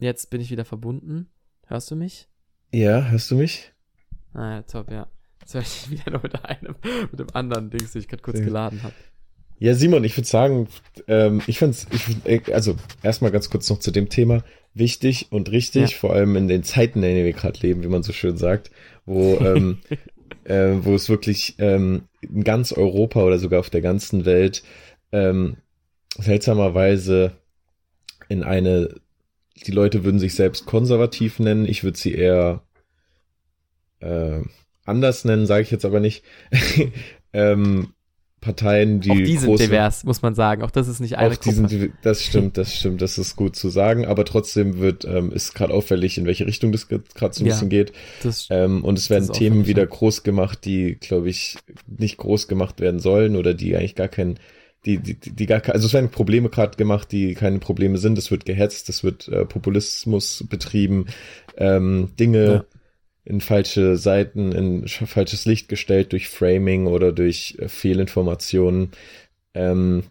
[0.00, 1.28] Jetzt bin ich wieder verbunden.
[1.66, 2.28] Hörst du mich?
[2.72, 3.72] Ja, hörst du mich?
[4.32, 5.06] Ah, ja, top, ja.
[5.40, 6.74] Jetzt höre ich wieder nur mit einem,
[7.10, 8.46] mit dem anderen Dings, den ich gerade kurz gut.
[8.46, 8.94] geladen habe.
[9.58, 10.68] Ja, Simon, ich würde sagen,
[11.06, 14.42] ähm, ich find's, ich, find, äh, also erstmal ganz kurz noch zu dem Thema.
[14.72, 15.96] Wichtig und richtig, Ja.
[15.98, 18.70] vor allem in den Zeiten, in denen wir gerade leben, wie man so schön sagt,
[19.04, 19.78] wo, ähm,
[20.44, 24.62] äh, wo es wirklich ähm, in ganz Europa oder sogar auf der ganzen Welt
[25.12, 25.56] ähm,
[26.16, 27.32] seltsamerweise
[28.28, 28.94] in eine,
[29.66, 32.62] die Leute würden sich selbst konservativ nennen, ich würde sie eher
[34.00, 34.40] äh,
[34.84, 36.24] anders nennen, sage ich jetzt aber nicht.
[37.32, 37.92] ähm,
[38.40, 40.62] Parteien, die Auch die sind divers, muss man sagen.
[40.62, 41.90] Auch das ist nicht eine auch Gruppe.
[42.00, 45.74] das stimmt, das stimmt, das ist gut zu sagen, aber trotzdem wird, ähm, ist gerade
[45.74, 47.04] auffällig, in welche Richtung das gerade
[47.34, 47.52] so ein Ja.
[47.52, 47.92] bisschen geht.
[48.22, 52.80] Das, Ähm, und es werden Themen wieder groß gemacht, die, glaube ich, nicht groß gemacht
[52.80, 54.40] werden sollen oder die eigentlich gar kein,
[54.86, 58.16] die, die, die gar also es werden Probleme gerade gemacht, die keine Probleme sind.
[58.16, 61.06] Es wird gehetzt, es wird äh, Populismus betrieben,
[61.56, 62.64] ähm, Dinge,
[63.24, 68.90] in falsche Seiten, in falsches Licht gestellt durch Framing oder durch äh, Fehlinformationen.
[69.52, 70.04] Ähm,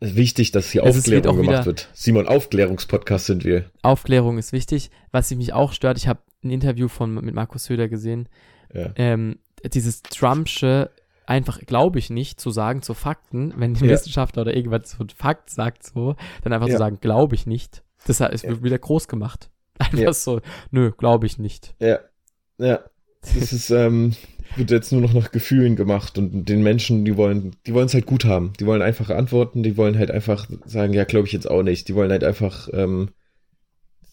[0.00, 1.88] wichtig, dass hier ist- Aufklärung gemacht wird.
[1.92, 3.70] Simon, Aufklärungspodcast sind wir.
[3.82, 4.90] Aufklärung ist wichtig.
[5.12, 8.28] Was mich auch stört, ich habe ein Interview von mit Markus Söder gesehen.
[8.72, 8.92] Ja.
[8.96, 9.38] Ähm,
[9.74, 10.90] dieses Trumpsche
[11.30, 13.90] einfach glaube ich nicht zu sagen zu Fakten, wenn ein Ja.
[13.92, 16.74] Wissenschaftler oder irgendwas so ein Fakt sagt so, dann einfach Ja.
[16.74, 17.82] zu sagen glaube ich nicht.
[18.06, 18.62] Das ist Ja.
[18.62, 19.50] wieder groß gemacht.
[19.78, 20.12] Einfach Ja.
[20.12, 21.74] so, nö, glaube ich nicht.
[21.80, 22.00] Ja,
[22.58, 22.80] ja.
[23.22, 24.14] Das ist, ähm,
[24.56, 27.94] wird jetzt nur noch nach Gefühlen gemacht und den Menschen, die wollen, die wollen es
[27.94, 28.52] halt gut haben.
[28.58, 31.86] Die wollen einfache Antworten, die wollen halt einfach sagen, ja, glaube ich jetzt auch nicht.
[31.88, 33.10] Die wollen halt einfach, ähm,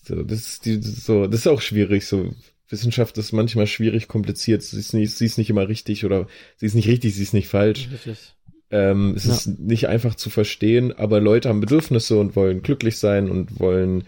[0.03, 2.32] so, das ist die, so, das ist auch schwierig, so.
[2.70, 4.61] Wissenschaft ist manchmal schwierig, kompliziert.
[4.61, 7.34] Sie ist nicht, sie ist nicht immer richtig oder sie ist nicht richtig, sie ist
[7.34, 7.88] nicht falsch.
[7.91, 8.36] Richtig.
[8.70, 9.34] Ähm, es Ja.
[9.34, 14.03] ist nicht einfach zu verstehen, aber Leute haben Bedürfnisse und wollen glücklich sein und wollen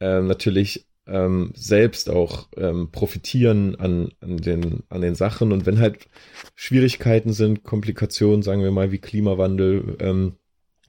[0.00, 5.52] ähm, natürlich ähm, selbst auch ähm, profitieren an, an, den, an den Sachen.
[5.52, 6.06] Und wenn halt
[6.54, 10.34] Schwierigkeiten sind, Komplikationen, sagen wir mal, wie Klimawandel, ähm,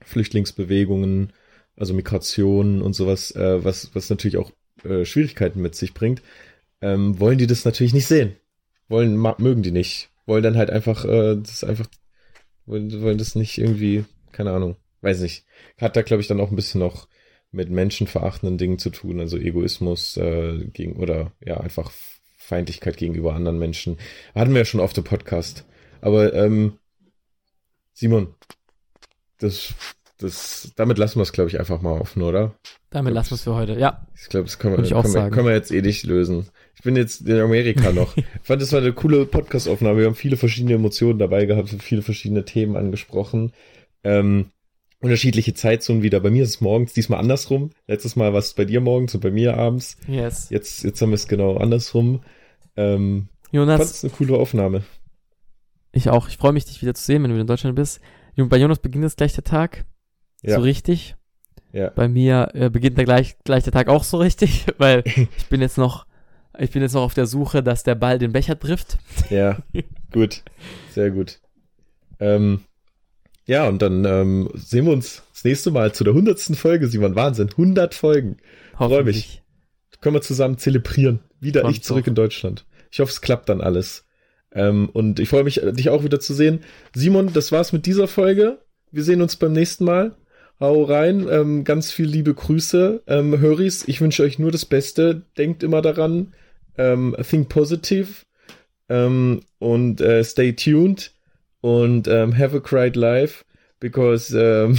[0.02, 1.32] Flüchtlingsbewegungen,
[1.76, 4.52] also Migration und sowas, äh, was, was natürlich auch
[4.84, 6.22] äh, Schwierigkeiten mit sich bringt,
[6.86, 8.36] ähm, wollen die das natürlich nicht sehen.
[8.88, 10.10] Wollen, mögen die nicht.
[10.26, 11.86] Wollen dann halt einfach, äh, das einfach
[12.64, 15.44] wollen, wollen das nicht irgendwie, keine Ahnung, weiß nicht.
[15.78, 17.08] Hat da, glaube ich, dann auch ein bisschen noch
[17.50, 21.90] mit menschenverachtenden Dingen zu tun, also Egoismus äh, gegen oder ja, einfach
[22.36, 23.98] Feindlichkeit gegenüber anderen Menschen.
[24.34, 25.64] Hatten wir ja schon auf dem Podcast.
[26.00, 26.78] Aber ähm,
[27.92, 28.34] Simon,
[29.38, 29.74] das,
[30.18, 32.54] das, damit lassen wir es, glaube ich, einfach mal offen, oder?
[32.90, 33.78] Damit lassen wir es für heute.
[33.78, 36.48] Ja, Ich glaube, das können wir, können, wir, können wir jetzt eh nicht lösen.
[36.76, 38.16] Ich bin jetzt in Amerika noch.
[38.16, 39.98] Ich fand, das war eine coole Podcast-Aufnahme.
[39.98, 43.52] Wir haben viele verschiedene Emotionen dabei gehabt, viele verschiedene Themen angesprochen.
[44.04, 44.50] Ähm,
[45.00, 46.20] unterschiedliche Zeitzonen wieder.
[46.20, 47.70] Bei mir ist es morgens, diesmal andersrum.
[47.86, 49.96] Letztes Mal war es bei dir morgens und bei mir abends.
[50.06, 50.48] yes.
[50.50, 52.22] Jetzt, jetzt haben wir es genau andersrum.
[52.76, 54.84] Ähm, fand Jonas, es eine coole Aufnahme.
[55.92, 56.28] ich auch.
[56.28, 58.00] Ich freue mich, dich wieder zu sehen, wenn du wieder in Deutschland bist.
[58.36, 59.86] Bei Jonas beginnt jetzt gleich der Tag.
[60.42, 60.56] Ja.
[60.56, 61.16] So richtig.
[61.72, 61.90] Ja.
[61.90, 65.60] Bei mir äh, beginnt der gleich, gleich der Tag auch so richtig, weil ich bin
[65.60, 66.05] jetzt noch,
[66.58, 68.98] ich bin jetzt noch auf der Suche, dass der Ball den Becher trifft.
[69.30, 69.58] Ja,
[70.12, 70.42] gut.
[70.92, 71.38] Sehr gut.
[72.20, 72.60] Ähm,
[73.46, 77.14] ja, und dann ähm, sehen wir uns das nächste Mal zu der hundertsten Folge, Simon.
[77.14, 78.38] Wahnsinn, 100 Folgen.
[78.76, 79.42] Freu mich.
[80.00, 81.20] Können wir zusammen zelebrieren.
[81.40, 82.08] Wieder Freu ich zurück auch.
[82.08, 82.66] in Deutschland.
[82.90, 84.04] Ich hoffe, es klappt dann alles.
[84.52, 86.60] Ähm, und ich freue mich, dich auch wieder zu sehen.
[86.94, 88.58] Simon, das war's mit dieser Folge.
[88.90, 90.16] Wir sehen uns beim nächsten Mal.
[90.58, 91.26] Hau rein.
[91.30, 93.02] Ähm, ganz viel liebe Grüße.
[93.06, 95.22] Ähm, Höris, ich wünsche euch nur das Beste.
[95.36, 96.32] Denkt immer daran.
[96.78, 98.08] Ähm, think positive.
[98.88, 101.12] Ähm, und äh, stay tuned.
[101.60, 103.44] Und ähm, have a great life.
[103.78, 104.72] Because ähm,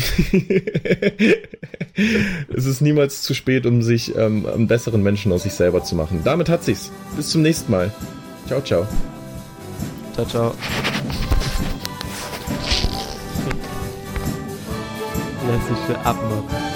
[2.56, 5.96] es ist niemals zu spät, um sich ähm, einen besseren Menschen aus sich selber zu
[5.96, 6.22] machen.
[6.24, 6.92] Damit hat sich's.
[7.16, 7.92] Bis zum nächsten Mal.
[8.48, 8.88] Ciao, ciao.
[10.14, 10.56] Ciao, ciao.
[15.48, 16.67] Klassische Abmod.